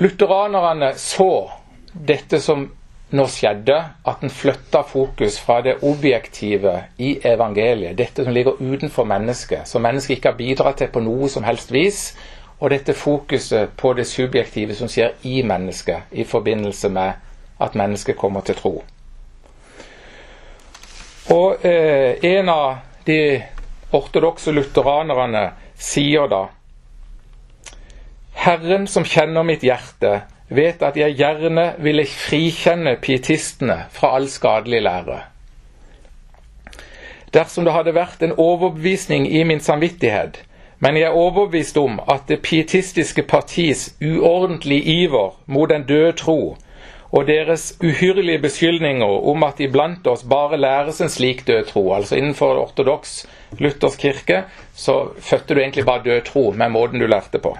Lutheranerne 0.00 0.94
så 0.96 1.32
dette 1.92 2.40
som 2.40 2.68
nå 3.10 3.24
skjedde, 3.26 3.74
at 4.06 4.22
en 4.22 4.30
flytta 4.30 4.84
fokus 4.86 5.38
fra 5.42 5.60
det 5.66 5.80
objektive 5.82 6.76
i 7.02 7.16
evangeliet, 7.26 7.96
dette 7.98 8.24
som 8.24 8.32
ligger 8.32 8.60
utenfor 8.60 9.04
mennesket, 9.04 9.66
som 9.68 9.82
mennesket 9.82 10.18
ikke 10.18 10.30
har 10.30 10.38
bidratt 10.38 10.78
til 10.78 10.92
på 10.94 11.02
noe 11.02 11.28
som 11.28 11.46
helst 11.46 11.72
vis, 11.74 12.12
og 12.60 12.70
dette 12.70 12.94
fokuset 12.94 13.72
på 13.76 13.92
det 13.96 14.06
subjektive 14.06 14.76
som 14.76 14.88
skjer 14.88 15.16
i 15.26 15.40
mennesket 15.42 16.12
i 16.12 16.24
forbindelse 16.28 16.90
med 16.92 17.26
at 17.60 17.74
mennesket 17.74 18.18
kommer 18.20 18.44
til 18.46 18.54
tro. 18.54 18.74
Og 21.30 21.66
eh, 21.66 22.18
En 22.22 22.48
av 22.48 22.76
de 23.06 23.42
ortodokse 23.92 24.52
lutheranerne 24.52 25.50
sier 25.78 26.28
da 26.30 26.44
Herren 28.40 28.86
som 28.88 29.04
kjenner 29.04 29.44
mitt 29.44 29.64
hjerte, 29.64 30.22
vet 30.50 30.82
at 30.82 30.96
jeg 30.98 31.16
gjerne 31.18 31.66
ville 31.78 32.06
frikjenne 32.06 32.96
pietistene 33.02 33.84
fra 33.94 34.14
all 34.18 34.28
skadelig 34.28 34.82
lære. 34.82 35.18
Dersom 37.34 37.64
det 37.64 37.74
hadde 37.74 37.94
vært 37.94 38.22
en 38.26 38.34
overbevisning 38.36 39.28
i 39.30 39.44
min 39.46 39.62
samvittighet, 39.62 40.42
men 40.80 40.96
jeg 40.96 41.06
er 41.10 41.18
overbevist 41.20 41.76
om 41.78 42.00
at 42.08 42.26
det 42.28 42.40
pietistiske 42.42 43.22
partis 43.22 43.94
uordentlige 44.02 45.04
iver 45.04 45.36
mot 45.46 45.70
den 45.70 45.86
døde 45.86 46.12
tro 46.18 46.56
og 47.12 47.26
deres 47.26 47.74
uhyrlige 47.82 48.38
beskyldninger 48.38 49.28
om 49.32 49.42
at 49.42 49.60
iblant 49.60 50.06
oss 50.06 50.22
bare 50.30 50.60
læres 50.60 51.00
en 51.00 51.10
slik 51.10 51.46
død 51.46 51.64
tro, 51.72 51.92
altså 51.94 52.16
innenfor 52.16 52.62
ortodoks 52.62 53.26
luthersk 53.58 54.00
kirke, 54.00 54.44
så 54.74 55.08
fødte 55.18 55.54
du 55.54 55.60
egentlig 55.60 55.84
bare 55.84 56.04
død 56.04 56.20
tro 56.24 56.50
med 56.50 56.68
måten 56.70 57.00
du 57.00 57.06
lærte 57.06 57.38
på. 57.38 57.56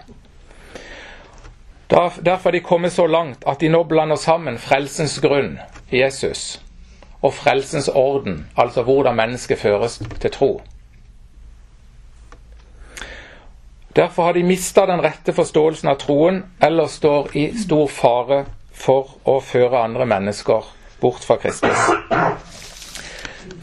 Derfor 1.90 2.48
er 2.48 2.52
de 2.52 2.60
kommet 2.60 2.92
så 2.92 3.06
langt 3.06 3.44
at 3.46 3.60
de 3.60 3.68
nå 3.68 3.82
blander 3.84 4.16
sammen 4.16 4.58
frelsens 4.58 5.18
grunn, 5.20 5.58
Jesus, 5.92 6.60
og 7.22 7.34
frelsens 7.34 7.88
orden, 7.88 8.46
altså 8.56 8.82
hvordan 8.82 9.16
mennesket 9.16 9.58
føres 9.58 10.02
til 10.20 10.30
tro. 10.30 10.60
Derfor 13.96 14.22
har 14.22 14.32
de 14.32 14.42
mista 14.42 14.86
den 14.86 15.02
rette 15.02 15.32
forståelsen 15.34 15.88
av 15.90 15.98
troen, 15.98 16.44
eller 16.62 16.86
står 16.86 17.34
i 17.34 17.48
stor 17.58 17.88
fare 17.90 18.44
for 18.70 19.16
å 19.26 19.40
føre 19.42 19.82
andre 19.82 20.06
mennesker 20.06 20.68
bort 21.00 21.26
fra 21.26 21.40
Kristus. 21.42 21.90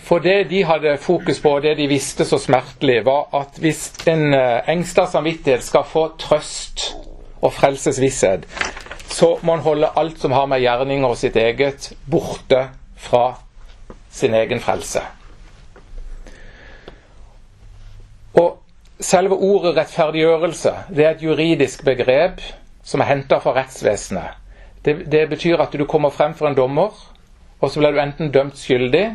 For 0.03 0.19
det 0.19 0.49
de 0.49 0.65
hadde 0.67 0.97
fokus 0.99 1.39
på, 1.39 1.55
og 1.55 1.63
det 1.63 1.77
de 1.79 1.87
visste 1.87 2.25
så 2.27 2.37
smertelig, 2.39 3.05
var 3.05 3.31
at 3.39 3.59
hvis 3.59 3.89
en 4.07 4.33
eh, 4.33 4.67
engsta 4.67 5.07
samvittighet 5.07 5.63
skal 5.63 5.87
få 5.87 6.09
trøst 6.19 6.91
og 7.41 7.53
frelsesvisshet, 7.53 8.45
så 9.07 9.37
må 9.41 9.55
han 9.55 9.65
holde 9.65 9.91
alt 9.95 10.19
som 10.19 10.31
har 10.31 10.45
med 10.45 10.61
gjerninger 10.61 11.07
og 11.07 11.17
sitt 11.17 11.35
eget, 11.35 11.91
borte 12.11 12.67
fra 12.97 13.25
sin 14.11 14.33
egen 14.33 14.59
frelse. 14.59 15.01
Og 18.37 18.57
Selve 18.99 19.35
ordet 19.35 19.75
rettferdiggjørelse 19.77 20.71
det 20.89 21.03
er 21.05 21.11
et 21.11 21.21
juridisk 21.21 21.83
begrep 21.85 22.41
som 22.83 23.01
er 23.03 23.11
henta 23.11 23.37
fra 23.37 23.53
rettsvesenet. 23.53 24.31
Det, 24.85 24.95
det, 25.11 25.27
betyr 25.29 25.61
at 25.61 25.73
du 25.73 25.85
kommer 25.85 26.09
frem 26.09 26.33
for 26.33 26.47
en 26.47 26.55
dommer, 26.57 26.95
og 27.61 27.69
så 27.69 27.79
blir 27.79 27.91
du 27.93 27.99
enten 28.01 28.31
dømt 28.31 28.57
skyldig, 28.57 29.05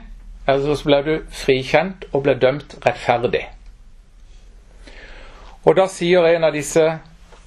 eller 0.46 0.74
så 0.74 0.84
blir 0.84 1.02
du 1.02 1.24
frikjent 1.30 2.04
og 2.12 2.22
blir 2.22 2.38
dømt 2.38 2.76
rettferdig. 2.86 3.48
Og 5.64 5.76
da 5.76 5.88
sier 5.90 6.26
en 6.30 6.46
av 6.46 6.54
disse 6.54 6.84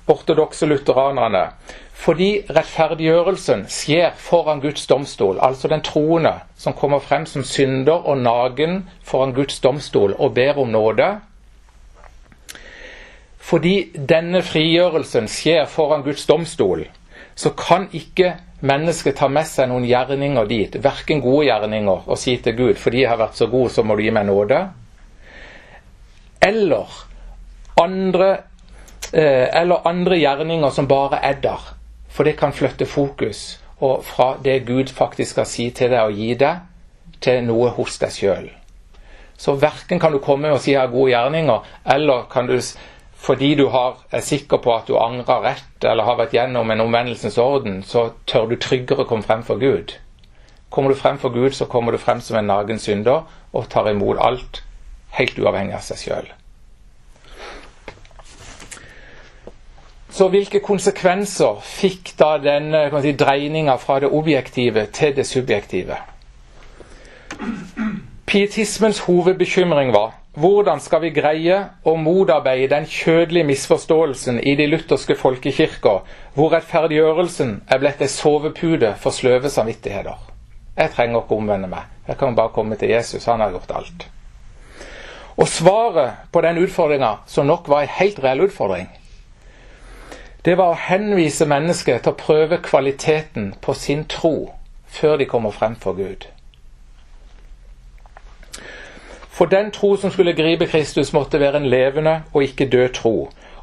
ortodokse 0.07 0.67
lutheranerne 0.69 1.49
fordi 1.95 2.29
rettferdiggjørelsen 2.51 3.63
skjer 3.71 4.11
foran 4.19 4.59
Guds 4.61 4.83
domstol, 4.87 5.39
altså 5.41 5.69
den 5.71 5.81
troende 5.81 6.33
som 6.59 6.75
kommer 6.75 6.99
frem 6.99 7.25
som 7.25 7.43
synder 7.47 8.03
og 8.03 8.19
nagen 8.19 8.83
foran 9.03 9.33
Guds 9.33 9.59
domstol 9.63 10.13
og 10.19 10.33
ber 10.35 10.59
om 10.59 10.73
nåde. 10.75 11.07
Fordi 13.39 13.75
denne 13.95 14.41
frigjørelsen 14.43 15.29
skjer 15.31 15.65
foran 15.71 16.03
Guds 16.03 16.25
domstol, 16.27 16.83
så 17.35 17.51
kan 17.55 17.87
ikke 17.93 18.33
mennesket 18.65 19.17
ta 19.19 19.29
med 19.31 19.47
seg 19.47 19.69
noen 19.69 19.85
gjerninger 19.87 20.49
dit, 20.49 20.77
verken 20.83 21.21
gode 21.23 21.47
gjerninger, 21.47 22.05
og 22.05 22.19
si 22.19 22.35
til 22.41 22.57
Gud 22.57 22.81
fordi 22.81 23.03
jeg 23.03 23.11
har 23.13 23.21
vært 23.21 23.39
så 23.39 23.47
god, 23.51 23.69
så 23.71 23.83
må 23.83 23.95
du 23.95 24.03
gi 24.03 24.13
meg 24.15 24.27
nåde. 24.27 24.61
Eller 26.43 26.99
andre, 27.81 28.29
eller 29.13 29.87
andre 29.87 30.17
gjerninger 30.17 30.69
som 30.73 30.87
bare 30.87 31.19
er 31.23 31.37
der. 31.43 31.61
For 32.09 32.23
det 32.23 32.37
kan 32.39 32.53
flytte 32.55 32.85
fokus 32.85 33.59
og 33.83 34.03
fra 34.07 34.37
det 34.43 34.65
Gud 34.67 34.87
faktisk 34.87 35.31
skal 35.31 35.47
si 35.49 35.69
til 35.75 35.91
deg 35.91 36.07
og 36.07 36.15
gi 36.15 36.33
deg, 36.39 36.63
til 37.21 37.43
noe 37.43 37.71
hos 37.75 37.97
deg 37.99 38.13
sjøl. 38.13 38.49
Så 39.37 39.55
verken 39.59 39.99
kan 39.99 40.13
du 40.15 40.21
komme 40.23 40.51
og 40.53 40.61
si 40.63 40.71
jeg 40.71 40.79
har 40.79 40.93
gode 40.93 41.11
gjerninger, 41.11 41.71
eller 41.95 42.27
kan 42.31 42.47
du 42.47 42.59
fordi 43.25 43.55
du 43.55 43.67
har, 43.73 43.97
er 44.11 44.21
sikker 44.21 44.59
på 44.61 44.73
at 44.75 44.87
du 44.87 44.99
angrer 45.01 45.41
rett 45.41 45.85
eller 45.87 46.05
har 46.05 46.17
vært 46.19 46.35
gjennom 46.35 46.71
en 46.71 46.83
omvendelsens 46.83 47.39
orden, 47.41 47.79
så 47.83 48.11
tør 48.29 48.51
du 48.51 48.55
tryggere 48.61 49.07
komme 49.09 49.25
frem 49.25 49.41
for 49.43 49.57
Gud. 49.57 49.95
Kommer 50.69 50.93
du 50.93 50.99
frem 50.99 51.17
for 51.17 51.33
Gud, 51.33 51.55
så 51.55 51.65
kommer 51.65 51.91
du 51.91 51.97
frem 51.97 52.21
som 52.21 52.37
en 52.37 52.51
nagen 52.51 52.79
synder 52.79 53.25
og 53.51 53.69
tar 53.71 53.89
imot 53.89 54.21
alt, 54.21 54.61
helt 55.17 55.39
uavhengig 55.39 55.73
av 55.73 55.87
seg 55.87 56.03
sjøl. 56.03 56.29
Så 60.15 60.29
hvilke 60.31 60.61
konsekvenser 60.63 61.57
fikk 61.59 62.13
da 62.15 62.37
denne 62.39 62.85
si, 63.03 63.11
dreininga 63.19 63.75
fra 63.81 63.97
det 63.99 64.07
objektive 64.15 64.85
til 64.95 65.11
det 65.17 65.25
subjektive? 65.27 65.97
Pietismens 68.25 69.01
hovedbekymring 69.09 69.91
var 69.91 70.13
hvordan 70.39 70.79
skal 70.83 71.03
vi 71.03 71.11
greie 71.15 71.59
å 71.87 71.97
motarbeide 71.99 72.71
den 72.71 72.87
kjødelige 72.87 73.47
misforståelsen 73.51 74.39
i 74.39 74.55
de 74.59 74.69
lutherske 74.71 75.15
folkekirker, 75.19 76.01
hvor 76.35 76.51
rettferdiggjørelsen 76.51 77.53
er 77.71 77.79
blitt 77.83 78.03
ei 78.03 78.11
sovepute 78.11 78.95
for 78.99 79.15
sløve 79.15 79.51
samvittigheter? 79.51 80.19
Jeg 80.75 80.91
trenger 80.95 81.23
ikke 81.23 81.39
omvende 81.39 81.71
meg. 81.71 81.87
Jeg 82.07 82.19
kan 82.19 82.35
bare 82.35 82.55
komme 82.55 82.75
til 82.79 82.91
Jesus. 82.95 83.27
Han 83.31 83.43
har 83.43 83.55
gjort 83.55 83.79
alt. 83.79 84.11
Og 85.35 85.47
svaret 85.47 86.27
på 86.31 86.43
den 86.43 86.63
utfordringa, 86.63 87.17
som 87.27 87.47
nok 87.47 87.67
var 87.67 87.83
en 87.83 87.97
helt 87.99 88.19
reell 88.23 88.47
utfordring, 88.47 88.87
det 90.45 90.57
var 90.57 90.71
å 90.71 90.77
henvise 90.77 91.47
mennesket 91.49 92.03
til 92.05 92.13
å 92.13 92.19
prøve 92.19 92.59
kvaliteten 92.61 93.55
på 93.65 93.73
sin 93.73 94.03
tro 94.05 94.51
før 94.85 95.17
de 95.17 95.25
kommer 95.25 95.51
frem 95.51 95.75
for 95.81 95.97
Gud. 95.97 96.27
For 99.35 99.49
den 99.51 99.71
tro 99.71 99.95
som 99.97 100.11
skulle 100.13 100.35
gripe 100.37 100.67
Kristus, 100.69 101.13
måtte 101.13 101.39
være 101.41 101.57
en 101.57 101.65
levende 101.69 102.21
og 102.33 102.43
ikke 102.43 102.69
død 102.71 102.93
tro. 102.93 103.15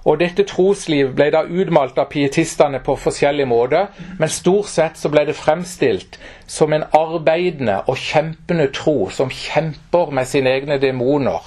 Og 0.05 0.18
dette 0.18 0.45
trosliv 0.45 1.12
ble 1.14 1.29
da 1.31 1.45
utmalt 1.47 2.01
av 2.03 2.09
pietistene 2.11 2.81
på 2.83 2.97
forskjellig 2.99 3.47
måte, 3.49 3.85
men 4.18 4.29
stort 4.29 4.68
sett 4.68 4.99
så 4.99 5.09
ble 5.12 5.23
det 5.29 5.37
fremstilt 5.38 6.18
som 6.51 6.75
en 6.75 6.85
arbeidende 6.99 7.79
og 7.87 7.97
kjempende 8.03 8.66
tro 8.75 9.07
som 9.14 9.31
kjemper 9.31 10.11
med 10.11 10.29
sine 10.29 10.51
egne 10.51 10.81
demoner 10.83 11.47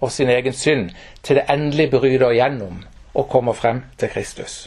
og 0.00 0.12
sin 0.12 0.28
egen 0.30 0.52
synd 0.52 0.92
til 1.24 1.40
det 1.40 1.48
endelig 1.48 1.88
bryter 1.96 2.36
igjennom 2.36 2.84
og 3.16 3.28
kommer 3.32 3.56
frem 3.56 3.84
til 3.96 4.12
Kristus. 4.12 4.66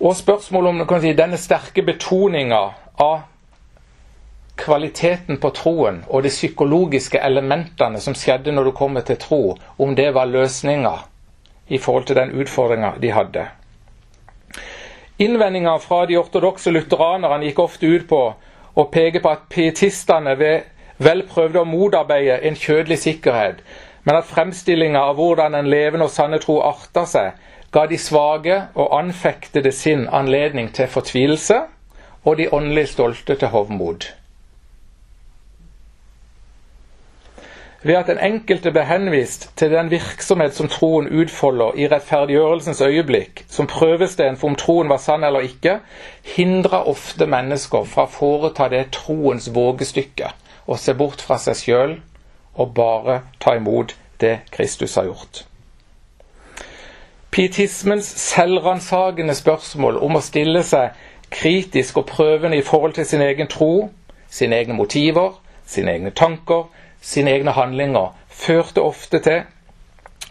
Og 0.00 0.16
spørsmålet 0.16 0.84
om 0.84 1.00
si, 1.00 1.14
denne 1.16 1.38
sterke 1.40 1.82
betoninga 1.82 2.60
av 3.00 3.22
kvaliteten 4.60 5.40
på 5.40 5.50
troen 5.56 6.02
og 6.08 6.24
de 6.24 6.32
psykologiske 6.32 7.20
elementene 7.20 8.00
som 8.00 8.16
skjedde 8.16 8.52
når 8.52 8.68
du 8.68 8.72
kommer 8.76 9.04
til 9.08 9.16
tro, 9.20 9.42
om 9.78 9.94
det 9.96 10.10
var 10.14 10.28
løsninga 10.28 10.92
i 11.68 11.78
forhold 11.78 12.06
til 12.08 12.20
den 12.20 12.34
utfordringa 12.36 12.92
de 13.00 13.12
hadde. 13.12 13.46
Innvendinga 15.18 15.78
fra 15.80 16.04
de 16.06 16.18
ortodokse 16.20 16.70
lutheranerne 16.70 17.48
gikk 17.48 17.62
ofte 17.64 17.88
ut 17.88 18.04
på 18.08 18.20
å 18.76 18.84
peke 18.92 19.22
på 19.24 19.32
at 19.32 19.48
pietistene 19.48 20.36
vel 20.98 21.22
prøvde 21.28 21.60
å 21.60 21.68
motarbeide 21.68 22.40
en 22.48 22.56
kjødelig 22.56 22.98
sikkerhet, 23.02 23.62
men 24.06 24.20
at 24.20 24.28
fremstillinga 24.30 25.00
av 25.02 25.16
hvordan 25.18 25.56
en 25.58 25.70
levende 25.70 26.06
og 26.06 26.14
sanne 26.14 26.38
tro 26.42 26.60
arta 26.64 27.04
seg, 27.10 27.32
ga 27.74 27.86
de 27.90 27.98
svake 27.98 28.60
og 28.74 28.92
anfektede 28.98 29.72
sin 29.74 30.06
anledning 30.08 30.70
til 30.74 30.88
fortvilelse 30.88 31.64
og 32.24 32.38
de 32.38 32.46
åndelig 32.52 32.88
stolte 32.94 33.34
til 33.34 33.48
hovmod. 33.48 34.06
Ved 37.86 37.94
at 37.94 38.08
den 38.10 38.18
enkelte 38.18 38.72
ble 38.74 38.82
henvist 38.88 39.50
til 39.58 39.70
den 39.70 39.90
virksomhet 39.90 40.54
som 40.56 40.70
troen 40.70 41.06
utfolder 41.06 41.76
i 41.78 41.86
rettferdiggjørelsens 41.90 42.80
øyeblikk, 42.82 43.44
som 43.46 43.68
prøvestein 43.70 44.38
for 44.40 44.50
om 44.50 44.56
troen 44.58 44.88
var 44.90 44.98
sann 45.02 45.26
eller 45.26 45.46
ikke, 45.46 45.76
hindra 46.36 46.82
ofte 46.90 47.28
mennesker 47.30 47.84
fra 47.86 48.08
å 48.08 48.10
foreta 48.10 48.70
det 48.72 48.88
troens 48.96 49.50
vågestykke 49.54 50.32
og 50.66 50.78
se 50.82 50.94
bort 50.94 51.22
fra 51.22 51.38
seg 51.40 51.58
sjøl 51.60 51.98
og 52.56 52.72
bare 52.74 53.20
ta 53.40 53.56
imot 53.58 53.94
det 54.20 54.38
Kristus 54.50 54.96
har 54.96 55.08
gjort. 55.10 55.44
Pietismens 57.30 58.06
selvransakende 58.20 59.34
spørsmål 59.36 59.98
om 60.00 60.16
å 60.16 60.24
stille 60.24 60.62
seg 60.64 60.96
kritisk 61.30 61.98
og 62.00 62.08
prøvende 62.08 62.56
i 62.56 62.64
forhold 62.64 62.96
til 62.96 63.06
sin 63.06 63.22
egen 63.22 63.50
tro, 63.52 63.90
sine 64.30 64.56
egne 64.56 64.76
motiver, 64.78 65.34
sine 65.66 65.92
egne 65.92 66.14
tanker, 66.16 66.64
sine 67.00 67.34
egne 67.36 67.52
handlinger, 67.52 68.14
førte 68.28 68.82
ofte 68.82 69.20
til 69.20 69.42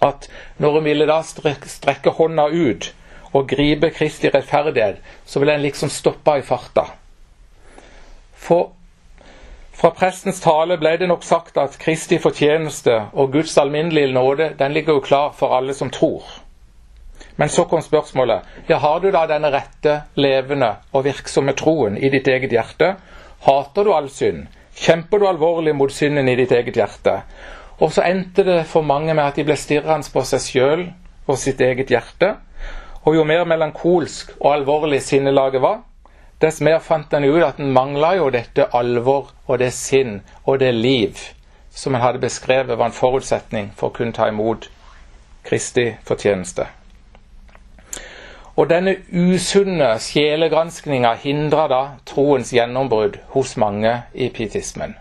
at 0.02 0.28
når 0.58 0.80
en 0.80 0.88
ville 0.88 1.08
da 1.10 1.22
strekke 1.24 2.16
hånda 2.18 2.48
ut 2.52 2.92
og 3.36 3.48
gripe 3.52 3.90
Kristi 3.92 4.30
rettferdighet, 4.32 5.02
så 5.26 5.40
ville 5.40 5.56
en 5.56 5.66
liksom 5.66 5.90
stoppe 5.92 6.40
i 6.40 6.46
farta. 6.46 6.88
For 8.36 8.72
fra 9.76 9.92
prestens 9.92 10.42
tale 10.42 10.78
ble 10.80 10.96
det 10.98 11.10
nok 11.12 11.24
sagt 11.24 11.58
at 11.60 11.78
Kristi 11.82 12.20
fortjeneste 12.24 12.96
og 13.14 13.32
Guds 13.36 13.58
alminnelige 13.58 14.14
nåde 14.14 14.54
den 14.60 14.74
ligger 14.74 14.98
jo 15.00 15.06
klar 15.06 15.34
for 15.36 15.56
alle 15.58 15.74
som 15.74 15.92
tror. 15.92 16.24
Men 17.36 17.50
så 17.50 17.66
kom 17.68 17.82
spørsmålet 17.84 18.70
ja, 18.70 18.78
har 18.78 19.00
du 19.00 19.10
da 19.12 19.26
denne 19.28 19.52
rette, 19.52 20.02
levende 20.16 20.76
og 20.94 21.04
virksomme 21.06 21.54
troen 21.54 21.98
i 21.98 22.10
ditt 22.10 22.28
eget 22.28 22.56
hjerte? 22.56 22.96
Hater 23.46 23.84
du 23.84 23.94
all 23.94 24.10
synd? 24.10 24.48
kjemper 24.76 25.20
du 25.20 25.28
alvorlig 25.28 25.76
mot 25.76 25.92
synden 25.92 26.28
i 26.30 26.36
ditt 26.36 26.52
eget 26.52 26.76
hjerte. 26.76 27.20
Og 27.80 27.92
så 27.92 28.06
endte 28.08 28.44
det 28.48 28.64
for 28.68 28.86
mange 28.88 29.14
med 29.14 29.24
at 29.24 29.40
de 29.40 29.46
ble 29.48 29.58
stirrende 29.60 30.12
på 30.12 30.24
seg 30.28 30.44
sjøl 30.44 30.86
og 31.26 31.40
sitt 31.40 31.62
eget 31.62 31.92
hjerte. 31.92 32.36
Og 33.06 33.16
jo 33.18 33.26
mer 33.28 33.46
melankolsk 33.48 34.36
og 34.40 34.54
alvorlig 34.54 35.02
sinnelaget 35.04 35.62
var, 35.62 35.84
dess 36.42 36.62
mer 36.62 36.80
fant 36.84 37.14
en 37.14 37.24
ut 37.24 37.44
at 37.44 37.60
en 37.60 37.72
mangla 37.74 38.16
jo 38.20 38.30
dette 38.34 38.68
alvor 38.76 39.32
og 39.48 39.60
det 39.60 39.72
sinn 39.74 40.20
og 40.44 40.60
det 40.60 40.74
liv 40.76 41.20
som 41.76 41.96
en 41.96 42.02
hadde 42.02 42.24
beskrevet 42.24 42.78
var 42.78 42.90
en 42.90 42.96
forutsetning 42.96 43.72
for 43.76 43.92
å 43.92 43.96
kunne 43.96 44.16
ta 44.16 44.30
imot 44.32 44.70
Kristi 45.46 45.92
fortjeneste. 46.08 46.66
Og 48.56 48.70
denne 48.72 48.96
usunne 49.12 49.98
sjelegranskninga 50.00 51.12
hindra 51.22 51.68
da 51.68 51.82
troens 52.08 52.54
gjennombrudd 52.56 53.20
hos 53.36 53.58
mange 53.60 53.92
i 54.14 54.30
pietismen. 54.32 54.96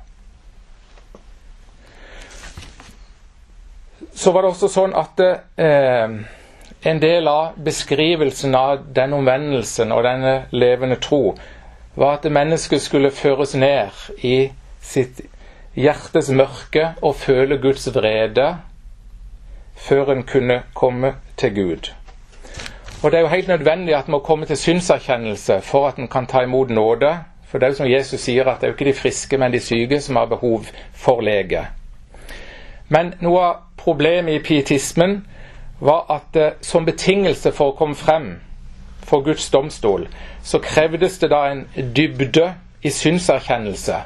Så 4.14 4.34
var 4.34 4.42
det 4.42 4.50
også 4.50 4.70
sånn 4.70 4.94
at 4.98 5.22
eh, 5.22 6.18
en 6.84 7.00
del 7.00 7.28
av 7.28 7.56
beskrivelsen 7.64 8.54
av 8.54 8.82
den 8.94 9.12
omvendelsen 9.16 9.92
og 9.92 10.04
denne 10.04 10.34
levende 10.52 10.98
tro 11.00 11.34
var 11.96 12.18
at 12.18 12.32
mennesket 12.32 12.82
skulle 12.82 13.10
føres 13.14 13.54
ned 13.56 13.94
i 14.20 14.50
sitt 14.84 15.22
hjertes 15.74 16.28
mørke 16.30 16.90
og 17.00 17.16
føle 17.16 17.58
Guds 17.62 17.88
vrede 17.94 18.50
før 19.86 20.12
en 20.12 20.22
kunne 20.28 20.60
komme 20.74 21.14
til 21.36 21.54
Gud. 21.54 21.92
Og 23.02 23.10
Det 23.10 23.18
er 23.18 23.20
jo 23.20 23.28
helt 23.28 23.48
nødvendig 23.48 23.94
at 23.94 24.06
en 24.06 24.10
må 24.10 24.18
komme 24.18 24.46
til 24.46 24.56
synserkjennelse 24.56 25.60
for 25.60 25.88
at 25.88 25.96
en 25.96 26.08
kan 26.08 26.26
ta 26.26 26.40
imot 26.42 26.70
nåde. 26.70 27.18
For 27.48 27.58
det 27.58 27.66
er 27.66 27.70
jo 27.70 27.76
som 27.76 27.90
Jesus 27.90 28.20
sier, 28.20 28.44
at 28.48 28.60
det 28.60 28.66
er 28.66 28.70
jo 28.70 28.74
ikke 28.74 28.84
de 28.92 28.98
friske, 28.98 29.38
men 29.38 29.52
de 29.52 29.60
syke 29.60 30.00
som 30.00 30.16
har 30.16 30.24
behov 30.24 30.64
for 30.92 31.20
lege. 31.20 31.66
Men 32.88 33.14
noe 33.20 33.40
av 33.40 33.54
problemet 33.76 34.34
i 34.34 34.42
pietismen 34.44 35.26
var 35.80 36.06
at 36.08 36.36
eh, 36.36 36.52
som 36.60 36.86
betingelse 36.86 37.52
for 37.52 37.72
å 37.72 37.76
komme 37.78 37.98
frem 37.98 38.28
for 39.04 39.24
Guds 39.24 39.50
domstol, 39.50 40.08
så 40.42 40.60
krevdes 40.64 41.18
det 41.18 41.30
da 41.32 41.46
en 41.50 41.66
dybde 41.96 42.52
i 42.82 42.90
synserkjennelse 42.90 44.02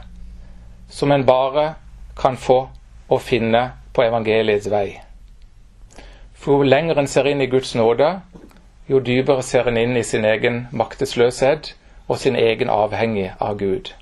som 0.89 1.13
en 1.13 1.27
bare 1.27 1.75
kan 2.17 2.37
få 2.37 2.59
å 3.09 3.19
finne 3.19 3.63
på 3.93 4.03
evangeliets 4.03 4.71
vei. 4.73 5.01
For 6.35 6.59
jo 6.59 6.71
lenger 6.71 6.99
en 6.99 7.11
ser 7.11 7.29
inn 7.29 7.43
i 7.43 7.51
Guds 7.51 7.75
nåde, 7.75 8.21
jo 8.89 9.01
dypere 9.05 9.43
ser 9.43 9.69
en 9.69 9.77
inn 9.77 9.97
i 9.97 10.05
sin 10.07 10.25
egen 10.25 10.67
maktesløshet 10.73 11.75
og 12.09 12.19
sin 12.19 12.37
egen 12.37 12.71
avhengig 12.73 13.33
av 13.39 13.59
Gud. 13.59 13.93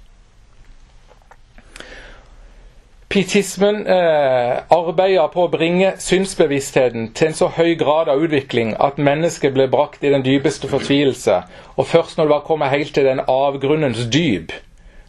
Pietismen 3.09 3.85
eh, 3.87 4.57
arbeider 4.75 5.29
på 5.31 5.45
å 5.47 5.51
bringe 5.53 5.93
synsbevisstheten 6.03 7.13
til 7.15 7.29
en 7.29 7.37
så 7.39 7.47
høy 7.55 7.77
grad 7.79 8.11
av 8.11 8.25
utvikling 8.27 8.73
at 8.83 8.99
mennesket 8.99 9.55
ble 9.55 9.69
brakt 9.71 10.03
i 10.03 10.11
den 10.11 10.25
dypeste 10.27 10.67
fortvilelse. 10.73 11.37
Og 11.79 11.87
først 11.87 12.19
når 12.19 12.27
du 12.27 12.35
var 12.35 12.43
kommet 12.49 12.75
helt 12.75 12.91
til 12.99 13.07
den 13.07 13.23
avgrunnens 13.23 14.09
dyp, 14.11 14.51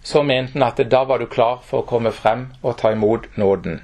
så 0.05 0.21
mente 0.21 0.53
han 0.53 0.67
at 0.69 0.83
da 0.91 1.01
var 1.09 1.17
du 1.17 1.25
klar 1.25 1.57
for 1.65 1.81
å 1.81 1.89
komme 1.89 2.13
frem 2.13 2.51
og 2.61 2.77
ta 2.77 2.93
imot 2.93 3.27
nåden. 3.33 3.81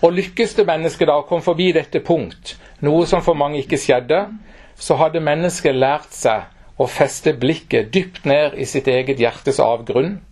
Og 0.00 0.16
lykkes 0.16 0.56
det 0.56 0.68
mennesket 0.68 1.12
da 1.12 1.20
å 1.20 1.28
komme 1.28 1.44
forbi 1.44 1.74
dette 1.76 2.00
punkt, 2.00 2.56
noe 2.80 3.04
som 3.06 3.20
for 3.22 3.36
mange 3.36 3.60
ikke 3.60 3.78
skjedde, 3.78 4.24
så 4.80 4.96
hadde 4.96 5.20
mennesket 5.20 5.76
lært 5.76 6.16
seg 6.16 6.48
å 6.80 6.88
feste 6.88 7.36
blikket 7.36 7.92
dypt 7.92 8.24
ned 8.24 8.56
i 8.56 8.64
sitt 8.64 8.88
eget 8.88 9.20
hjertes 9.20 9.60
avgrunn 9.60 10.22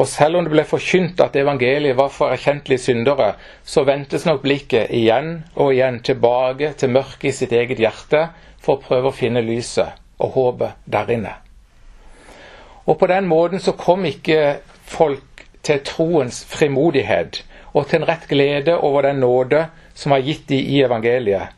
og 0.00 0.08
selv 0.08 0.38
om 0.38 0.46
det 0.46 0.52
ble 0.54 0.64
forkynt 0.64 1.20
at 1.20 1.36
evangeliet 1.36 1.96
var 1.98 2.08
for 2.12 2.32
erkjentlige 2.32 2.80
syndere, 2.80 3.34
så 3.64 3.84
ventes 3.84 4.24
nok 4.24 4.40
blikket 4.44 4.92
igjen 4.94 5.42
og 5.54 5.74
igjen 5.74 6.00
tilbake 6.04 6.72
til 6.80 6.94
mørket 6.94 7.28
i 7.28 7.36
sitt 7.42 7.52
eget 7.52 7.82
hjerte 7.82 8.26
for 8.62 8.78
å 8.78 8.84
prøve 8.86 9.10
å 9.10 9.16
finne 9.16 9.44
lyset 9.44 9.98
og 10.22 10.36
håpet 10.38 10.80
der 10.88 11.12
inne. 11.12 11.34
Og 12.88 12.98
på 12.98 13.06
den 13.06 13.28
måten 13.30 13.60
så 13.60 13.76
kom 13.78 14.06
ikke 14.08 14.58
folk 14.88 15.44
til 15.62 15.82
troens 15.86 16.40
frimodighet 16.48 17.42
og 17.72 17.86
til 17.88 18.00
en 18.00 18.08
rett 18.08 18.24
glede 18.30 18.78
over 18.78 19.06
den 19.06 19.20
nåde 19.22 19.66
som 19.94 20.16
var 20.16 20.24
gitt 20.24 20.48
dem 20.48 20.64
i 20.72 20.80
evangeliet. 20.82 21.52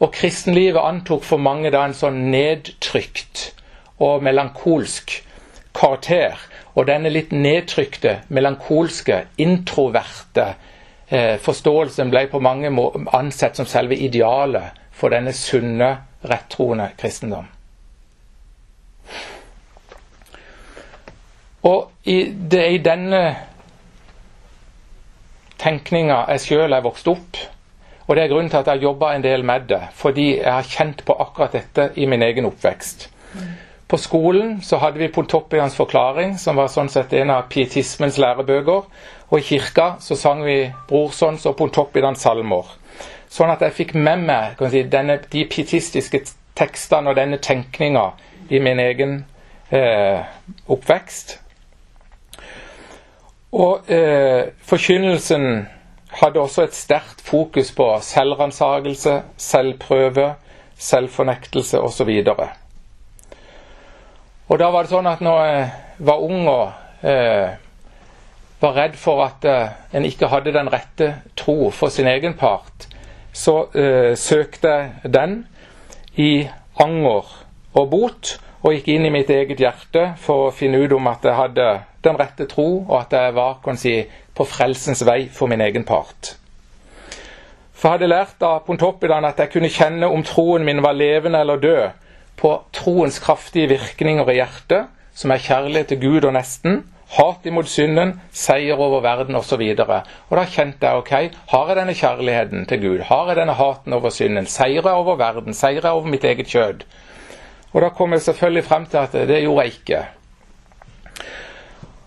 Og 0.00 0.12
kristenlivet 0.16 0.82
antok 0.82 1.22
for 1.24 1.38
mange 1.38 1.70
da 1.70 1.84
en 1.86 1.94
sånn 1.96 2.24
nedtrykt 2.32 3.52
og 4.02 4.24
melankolsk 4.26 5.20
karakter 5.76 6.40
og 6.74 6.86
denne 6.88 7.10
litt 7.12 7.32
nedtrykte, 7.32 8.24
melankolske, 8.34 9.20
introverte 9.38 10.46
eh, 11.08 11.36
forståelsen 11.42 12.10
ble 12.10 12.26
på 12.32 12.42
mange 12.42 12.72
ansett 13.14 13.56
som 13.58 13.68
selve 13.70 13.96
idealet 13.96 14.80
for 14.94 15.14
denne 15.14 15.34
sunne, 15.36 15.90
rettroende 16.24 16.88
kristendom. 16.98 17.46
Og 21.64 21.90
i, 22.04 22.18
det 22.32 22.60
er 22.60 22.74
i 22.74 22.84
denne 22.84 23.22
tenkninga 25.60 26.24
jeg 26.34 26.44
sjøl 26.44 26.76
er 26.76 26.84
vokst 26.84 27.08
opp. 27.08 27.40
Og 28.04 28.16
det 28.16 28.24
er 28.24 28.32
grunnen 28.32 28.50
til 28.52 28.60
at 28.60 28.68
jeg 28.68 28.76
har 28.76 28.88
jobba 28.90 29.14
en 29.14 29.24
del 29.24 29.46
med 29.48 29.68
det, 29.70 29.80
fordi 29.96 30.26
jeg 30.36 30.52
har 30.52 30.66
kjent 30.68 31.04
på 31.06 31.16
akkurat 31.24 31.54
dette 31.56 31.88
i 31.96 32.08
min 32.10 32.22
egen 32.22 32.44
oppvekst. 32.50 33.08
På 33.88 33.98
skolen 34.00 34.62
så 34.62 34.76
hadde 34.80 34.98
vi 34.98 35.08
Pontoppians 35.12 35.76
forklaring, 35.76 36.38
som 36.38 36.56
var 36.56 36.70
sånn 36.72 36.88
sett 36.88 37.12
en 37.12 37.30
av 37.34 37.48
pietismens 37.52 38.16
lærebøker. 38.18 38.86
Og 39.28 39.38
i 39.38 39.44
kirka 39.44 39.94
så 40.00 40.16
sang 40.16 40.40
vi 40.46 40.56
Brorsons 40.88 41.44
og 41.50 41.56
Pontoppidans 41.58 42.24
salmer. 42.24 42.70
Sånn 43.28 43.52
at 43.52 43.64
jeg 43.66 43.76
fikk 43.76 43.94
med 43.98 44.24
meg 44.24 44.60
si, 44.70 44.84
denne, 44.88 45.18
de 45.30 45.44
pietistiske 45.50 46.22
tekstene 46.56 47.10
og 47.10 47.18
denne 47.18 47.40
tenkninga 47.42 48.08
i 48.48 48.60
min 48.62 48.80
egen 48.80 49.16
eh, 49.74 50.22
oppvekst. 50.70 51.38
Og 53.54 53.90
eh, 53.92 54.50
forkynnelsen 54.66 55.66
hadde 56.20 56.40
også 56.40 56.64
et 56.68 56.74
sterkt 56.78 57.22
fokus 57.26 57.72
på 57.74 57.86
selvransakelse, 58.02 59.20
selvprøve, 59.36 60.34
selvfornektelse 60.78 61.80
osv. 61.80 62.10
Og 64.48 64.58
da 64.60 64.68
var 64.72 64.84
det 64.84 64.92
sånn 64.92 65.08
at 65.08 65.22
når 65.24 65.38
jeg 65.48 65.68
var 66.04 66.24
ung 66.24 66.48
og 66.52 67.06
eh, 67.06 67.54
var 68.60 68.76
redd 68.76 68.98
for 69.00 69.24
at 69.24 69.46
eh, 69.48 69.72
en 69.96 70.04
ikke 70.04 70.28
hadde 70.32 70.52
den 70.52 70.68
rette 70.72 71.10
tro 71.38 71.70
for 71.72 71.92
sin 71.92 72.08
egen 72.10 72.36
part, 72.36 72.88
så 73.32 73.64
eh, 73.72 74.12
søkte 74.20 74.74
jeg 74.74 75.14
den 75.14 75.40
i 76.20 76.46
anger 76.80 77.32
og 77.74 77.88
bot, 77.90 78.36
og 78.64 78.72
gikk 78.72 78.94
inn 78.94 79.08
i 79.08 79.12
mitt 79.12 79.28
eget 79.32 79.60
hjerte 79.60 80.06
for 80.20 80.46
å 80.46 80.54
finne 80.54 80.78
ut 80.80 80.92
om 80.96 81.08
at 81.10 81.24
jeg 81.26 81.36
hadde 81.36 81.66
den 82.04 82.20
rette 82.20 82.46
tro, 82.48 82.84
og 82.84 82.94
at 83.00 83.16
jeg 83.16 83.34
var 83.36 83.58
kan 83.64 83.80
si, 83.80 83.98
på 84.34 84.46
frelsens 84.48 85.04
vei 85.06 85.26
for 85.32 85.50
min 85.50 85.64
egen 85.64 85.84
part. 85.88 86.34
For 87.72 87.90
jeg 87.90 87.98
hadde 87.98 88.12
lært 88.12 88.44
av 88.46 88.62
Pontoppidan 88.64 89.26
at 89.28 89.40
jeg 89.42 89.52
kunne 89.52 89.72
kjenne 89.72 90.08
om 90.08 90.24
troen 90.24 90.64
min 90.64 90.80
var 90.84 90.96
levende 90.96 91.42
eller 91.44 91.60
død, 91.60 92.03
på 92.40 92.56
troens 92.74 93.20
kraftige 93.22 93.70
virkninger 93.74 94.30
i 94.30 94.40
hjertet, 94.40 94.90
som 95.14 95.30
er 95.30 95.42
kjærlighet 95.42 95.92
til 95.92 96.02
Gud 96.02 96.26
og 96.28 96.34
nesten, 96.34 96.82
hat 97.14 97.46
imot 97.46 97.68
synden, 97.70 98.16
seier 98.34 98.80
over 98.80 99.02
verden 99.04 99.36
osv. 99.38 99.62
Og, 99.76 99.94
og 100.30 100.36
da 100.38 100.44
kjente 100.50 100.88
jeg 100.88 101.02
ok, 101.02 101.12
har 101.52 101.70
jeg 101.70 101.78
denne 101.78 101.94
kjærligheten 101.94 102.66
til 102.70 102.82
Gud, 102.82 103.04
har 103.10 103.30
jeg 103.30 103.38
denne 103.38 103.54
haten 103.58 103.94
over 103.94 104.10
synden, 104.14 104.50
seier 104.50 104.82
jeg 104.82 104.98
over 105.04 105.20
verden, 105.20 105.54
seier 105.54 105.82
jeg 105.82 105.92
over 105.92 106.10
mitt 106.10 106.24
eget 106.24 106.50
kjød? 106.50 106.84
Og 107.74 107.82
da 107.82 107.90
kom 107.94 108.12
jeg 108.14 108.22
selvfølgelig 108.22 108.64
frem 108.64 108.86
til 108.86 109.02
at 109.02 109.16
det 109.28 109.42
gjorde 109.42 109.64
jeg 109.64 109.74
ikke. 109.78 110.04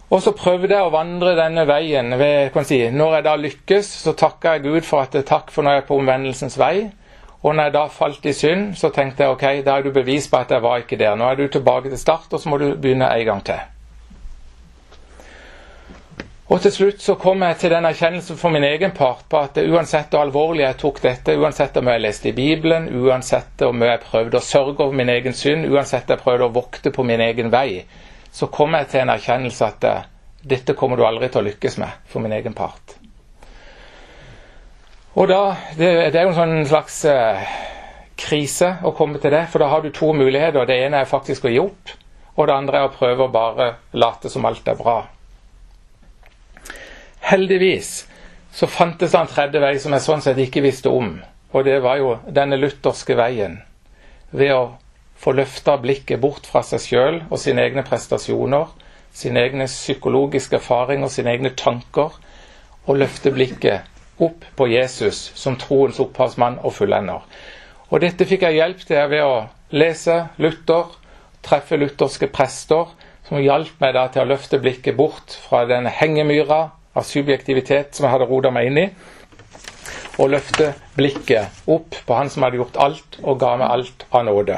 Og 0.10 0.22
så 0.24 0.32
prøvde 0.32 0.72
jeg 0.72 0.88
å 0.88 0.92
vandre 0.94 1.34
denne 1.36 1.66
veien. 1.68 2.14
Ved, 2.20 2.56
si, 2.64 2.80
når 2.96 3.18
jeg 3.18 3.26
da 3.26 3.34
lykkes, 3.36 3.90
så 4.06 4.14
takker 4.16 4.56
jeg 4.56 4.64
Gud 4.64 4.88
for 4.88 5.04
at 5.04 5.18
takk 5.28 5.52
for 5.52 5.68
når 5.68 5.76
jeg 5.76 5.84
er 5.84 5.90
på 5.90 5.98
omvendelsens 6.00 6.56
vei. 6.60 6.88
Og 7.48 7.56
når 7.56 7.70
jeg 7.70 7.74
da 7.78 7.86
falt 7.88 8.26
i 8.28 8.34
synd, 8.36 8.74
så 8.76 8.90
tenkte 8.92 9.24
jeg 9.24 9.32
ok, 9.32 9.48
da 9.64 9.78
er 9.78 9.86
du 9.86 9.94
bevis 9.96 10.26
på 10.28 10.42
at 10.42 10.52
jeg 10.52 10.64
var 10.66 10.84
ikke 10.84 11.00
der. 11.00 11.16
Nå 11.16 11.30
er 11.32 11.40
du 11.40 11.48
tilbake 11.48 11.90
til 11.94 12.00
start, 12.02 12.28
og 12.36 12.42
så 12.44 12.52
må 12.52 12.60
du 12.60 12.74
begynne 12.76 13.08
en 13.08 13.26
gang 13.30 13.44
til. 13.48 13.62
Og 16.48 16.62
til 16.64 16.72
slutt 16.72 17.02
så 17.04 17.16
kom 17.20 17.42
jeg 17.44 17.58
til 17.60 17.72
den 17.72 17.86
erkjennelsen 17.86 18.38
for 18.40 18.52
min 18.52 18.64
egen 18.64 18.92
part 18.96 19.26
på 19.32 19.40
at 19.40 19.58
uansett 19.64 20.12
hvor 20.12 20.24
alvorlig 20.24 20.64
jeg 20.64 20.80
tok 20.84 21.02
dette, 21.04 21.36
uansett 21.40 21.80
om 21.80 21.92
jeg 21.92 22.04
leste 22.04 22.30
i 22.30 22.36
Bibelen, 22.36 22.88
uansett 23.04 23.64
om 23.68 23.84
jeg 23.84 24.04
prøvde 24.06 24.40
å 24.40 24.48
sørge 24.48 24.84
over 24.84 24.96
min 24.96 25.12
egen 25.12 25.36
synd, 25.36 25.68
uansett 25.72 26.08
om 26.08 26.16
jeg 26.16 26.24
prøvde 26.24 26.48
å 26.48 26.56
vokte 26.56 26.94
på 26.96 27.08
min 27.08 27.24
egen 27.30 27.52
vei, 27.52 27.84
så 28.32 28.52
kom 28.52 28.76
jeg 28.80 28.92
til 28.92 29.04
en 29.06 29.16
erkjennelse 29.16 29.72
at 29.72 29.88
eh, 29.88 30.08
dette 30.56 30.76
kommer 30.80 31.00
du 31.00 31.08
aldri 31.08 31.32
til 31.32 31.44
å 31.44 31.50
lykkes 31.50 31.80
med 31.84 32.08
for 32.12 32.24
min 32.24 32.36
egen 32.40 32.56
part. 32.56 32.97
Og 35.18 35.26
da, 35.26 35.42
det, 35.74 35.88
det 36.14 36.20
er 36.20 36.28
jo 36.28 36.34
en 36.36 36.38
sånn 36.38 36.68
slags 36.70 36.98
eh, 37.10 37.54
krise 38.22 38.76
å 38.86 38.92
komme 38.98 39.18
til 39.22 39.34
det, 39.34 39.48
for 39.50 39.64
da 39.64 39.72
har 39.72 39.82
du 39.82 39.90
to 39.90 40.12
muligheter. 40.14 40.68
Det 40.70 40.78
ene 40.86 41.02
er 41.02 41.10
faktisk 41.10 41.48
å 41.48 41.54
gi 41.54 41.58
opp, 41.62 41.94
og 42.38 42.46
det 42.46 42.54
andre 42.54 42.84
er 42.84 42.90
å 42.90 42.94
prøve 42.94 43.26
å 43.26 43.34
bare 43.34 43.72
late 43.98 44.30
som 44.30 44.46
alt 44.46 44.70
er 44.70 44.78
bra. 44.78 45.00
Heldigvis 47.32 48.06
så 48.54 48.70
fantes 48.70 49.16
det 49.16 49.24
en 49.24 49.34
tredje 49.34 49.64
vei 49.64 49.74
som 49.82 49.98
jeg 49.98 50.06
sånn 50.06 50.22
sett 50.26 50.38
ikke 50.42 50.62
visste 50.66 50.94
om, 50.94 51.16
og 51.50 51.66
det 51.66 51.80
var 51.82 51.98
jo 51.98 52.14
denne 52.30 52.62
lutherske 52.62 53.18
veien. 53.18 53.58
Ved 54.30 54.54
å 54.54 54.64
få 55.18 55.34
løfta 55.34 55.80
blikket 55.82 56.22
bort 56.22 56.46
fra 56.46 56.62
seg 56.62 56.86
sjøl 56.86 57.22
og 57.26 57.42
sine 57.42 57.66
egne 57.66 57.82
prestasjoner, 57.86 58.70
sine 59.18 59.50
egne 59.50 59.66
psykologiske 59.66 60.62
erfaringer, 60.62 61.10
sine 61.10 61.34
egne 61.34 61.58
tanker, 61.58 62.14
og 62.86 63.00
løfte 63.02 63.34
blikket 63.34 63.97
opp 64.24 64.46
på 64.56 64.68
Jesus 64.72 65.32
som 65.36 65.58
troens 65.60 66.00
opphavsmann 66.02 66.60
og 66.64 66.74
fullender. 66.78 67.26
Og 67.90 68.02
Dette 68.04 68.28
fikk 68.28 68.44
jeg 68.48 68.60
hjelp 68.60 68.82
til 68.88 69.10
ved 69.12 69.24
å 69.24 69.36
lese 69.72 70.18
Luther, 70.42 70.90
treffe 71.46 71.78
lutherske 71.80 72.30
prester, 72.32 72.90
som 73.28 73.42
hjalp 73.44 73.80
meg 73.84 73.94
da 73.96 74.08
til 74.12 74.24
å 74.24 74.32
løfte 74.32 74.60
blikket 74.64 74.96
bort 74.98 75.36
fra 75.48 75.66
den 75.68 75.88
hengemyra 75.92 76.62
av 76.98 77.06
subjektivitet 77.08 77.96
som 77.96 78.08
jeg 78.08 78.16
hadde 78.16 78.30
roda 78.30 78.52
meg 78.54 78.70
inn 78.70 78.82
i, 78.82 78.88
og 80.18 80.32
løfte 80.34 80.72
blikket 80.96 81.68
opp 81.70 82.00
på 82.08 82.16
Han 82.18 82.32
som 82.34 82.44
hadde 82.44 82.58
gjort 82.58 82.80
alt 82.82 83.20
og 83.22 83.38
ga 83.40 83.54
meg 83.60 83.70
alt 83.70 84.08
av 84.10 84.26
nåde. 84.26 84.58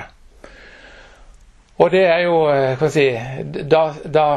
Og 1.79 1.91
det 1.91 2.05
er 2.07 2.23
jo 2.25 2.37
eh, 2.51 2.77
kan 2.79 2.91
si, 2.91 3.07
Da, 3.43 3.83
da 4.03 4.27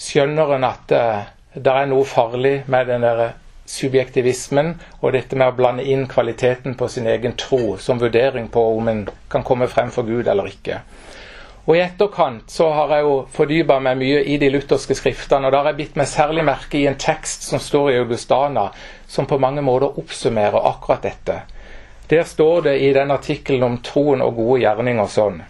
skjønner 0.00 0.56
en 0.56 0.66
at 0.68 0.92
uh, 0.96 1.28
det 1.54 1.72
er 1.72 1.88
noe 1.90 2.06
farlig 2.08 2.62
med 2.72 2.88
den 2.88 3.04
der 3.04 3.34
subjektivismen 3.70 4.74
og 5.00 5.12
dette 5.14 5.38
med 5.38 5.52
å 5.52 5.56
blande 5.56 5.84
inn 5.86 6.08
kvaliteten 6.10 6.74
på 6.78 6.88
sin 6.90 7.06
egen 7.06 7.36
tro 7.38 7.76
som 7.78 8.00
vurdering 8.02 8.48
på 8.50 8.64
om 8.76 8.88
en 8.90 9.04
kan 9.30 9.46
komme 9.46 9.68
frem 9.70 9.92
for 9.94 10.08
Gud 10.08 10.28
eller 10.28 10.50
ikke. 10.50 10.80
Og 11.68 11.76
I 11.76 11.82
etterkant 11.84 12.50
så 12.50 12.70
har 12.74 12.96
jeg 12.96 13.04
jo 13.06 13.14
fordypa 13.30 13.76
meg 13.84 14.00
mye 14.00 14.24
i 14.26 14.38
de 14.42 14.48
lutherske 14.50 14.96
skriftene. 14.98 15.46
og 15.46 15.52
Da 15.52 15.60
har 15.60 15.70
jeg 15.70 15.78
bitt 15.82 16.00
meg 16.00 16.08
særlig 16.10 16.44
merke 16.48 16.80
i 16.80 16.86
en 16.90 16.98
tekst 16.98 17.46
som 17.46 17.62
står 17.62 17.92
i 17.92 17.98
Augustana, 18.00 18.70
som 19.06 19.28
på 19.30 19.38
mange 19.38 19.62
måter 19.62 19.98
oppsummerer 20.00 20.66
akkurat 20.72 21.06
dette. 21.06 21.42
Der 22.10 22.24
står 22.26 22.62
det 22.66 22.78
i 22.82 22.92
den 22.92 23.10
artikkelen 23.14 23.62
om 23.62 23.78
troen 23.86 24.24
og 24.24 24.34
gode 24.40 24.64
gjerninger 24.64 25.10
sånn. 25.14 25.42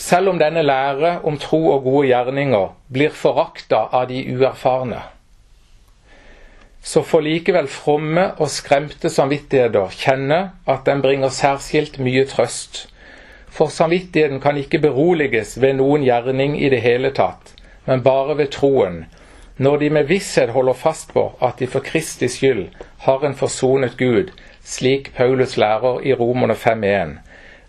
Selv 0.00 0.32
om 0.32 0.38
denne 0.40 0.62
lære 0.64 1.18
om 1.28 1.36
tro 1.36 1.60
og 1.74 1.84
gode 1.84 2.06
gjerninger 2.08 2.70
blir 2.88 3.12
forakta 3.12 3.82
av 3.92 4.06
de 4.08 4.22
uerfarne, 4.32 5.02
så 6.82 7.02
får 7.02 7.20
likevel 7.26 7.68
fromme 7.68 8.30
og 8.40 8.50
skremte 8.50 9.10
samvittigheter 9.12 9.92
kjenne 9.92 10.40
at 10.66 10.86
den 10.86 11.02
bringer 11.04 11.28
særskilt 11.28 11.98
mye 12.00 12.24
trøst. 12.28 12.86
For 13.50 13.68
samvittigheten 13.68 14.40
kan 14.40 14.56
ikke 14.56 14.80
beroliges 14.80 15.58
ved 15.60 15.76
noen 15.80 16.04
gjerning 16.06 16.56
i 16.62 16.70
det 16.72 16.80
hele 16.80 17.10
tatt, 17.12 17.52
men 17.86 18.02
bare 18.02 18.38
ved 18.38 18.52
troen, 18.54 19.04
når 19.60 19.76
de 19.76 19.90
med 19.90 20.08
visshet 20.08 20.50
holder 20.50 20.72
fast 20.72 21.12
på 21.12 21.26
at 21.42 21.58
de 21.58 21.66
for 21.66 21.84
Kristi 21.84 22.28
skyld 22.28 22.68
har 23.04 23.24
en 23.26 23.34
forsonet 23.36 23.98
Gud, 23.98 24.30
slik 24.64 25.12
Paulus 25.16 25.56
lærer 25.56 26.00
i 26.00 26.14
Romerne 26.14 26.54
5.1. 26.54 27.18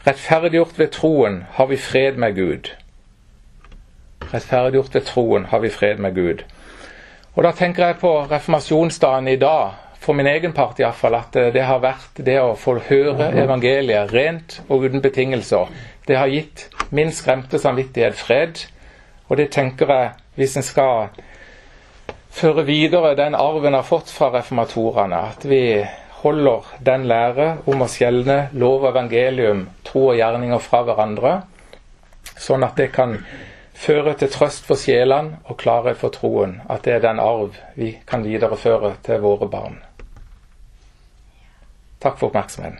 Rettferdiggjort 0.07 0.79
ved 0.79 0.87
troen 0.87 1.43
har 1.51 1.67
vi 1.67 1.77
fred 1.77 2.15
med 2.15 2.35
Gud. 2.35 2.71
Rettferdiggjort 4.33 4.95
ved 4.95 5.01
troen 5.01 5.45
har 5.45 5.59
vi 5.59 5.69
fred 5.69 5.97
med 5.97 6.15
Gud. 6.15 6.43
Og 7.35 7.43
Da 7.43 7.51
tenker 7.55 7.85
jeg 7.85 7.95
på 8.01 8.09
reformasjonsdagen 8.27 9.27
i 9.27 9.37
dag, 9.39 9.71
for 10.01 10.13
min 10.13 10.27
egen 10.27 10.51
part 10.53 10.79
iallfall, 10.79 11.15
at 11.15 11.37
det 11.53 11.63
har 11.63 11.79
vært 11.79 12.19
det 12.25 12.39
å 12.41 12.57
få 12.59 12.73
høre 12.89 13.29
evangeliet 13.39 14.11
rent 14.11 14.57
og 14.67 14.83
uten 14.83 15.01
betingelser. 15.01 15.69
Det 16.07 16.17
har 16.17 16.27
gitt 16.27 16.65
min 16.89 17.11
skremte 17.15 17.59
samvittighet 17.61 18.17
fred. 18.19 18.65
Og 19.29 19.37
det 19.37 19.51
tenker 19.55 19.93
jeg, 19.93 20.09
hvis 20.35 20.57
en 20.59 20.65
skal 20.65 21.13
føre 22.31 22.65
videre 22.67 23.13
den 23.15 23.35
arven 23.35 23.77
har 23.79 23.87
fått 23.87 24.11
fra 24.11 24.31
reformatorene, 24.33 25.21
at 25.31 25.45
vi 25.47 25.85
holder 26.23 26.67
den 26.83 27.07
lære 27.07 27.47
om 27.65 27.85
å 27.85 27.87
skjelne 27.87 28.49
lov 28.51 28.83
og 28.83 28.89
evangelium, 28.91 29.69
tro 29.87 30.09
og 30.09 30.19
gjerninger 30.19 30.59
fra 30.59 30.83
hverandre, 30.83 31.33
sånn 32.35 32.67
at 32.67 32.75
det 32.75 32.91
kan 32.91 33.15
føre 33.81 34.13
til 34.17 34.29
trøst 34.31 34.67
for 34.67 34.79
sjelene 34.79 35.39
og 35.49 35.57
klarhet 35.61 35.97
for 35.97 36.13
troen. 36.13 36.59
At 36.69 36.85
det 36.85 36.93
er 36.93 37.05
den 37.07 37.19
arv 37.19 37.57
vi 37.75 37.95
kan 38.07 38.23
videreføre 38.23 38.95
til 39.05 39.23
våre 39.25 39.49
barn. 39.49 39.81
Takk 42.01 42.17
for 42.17 42.29
oppmerksomheten. 42.29 42.79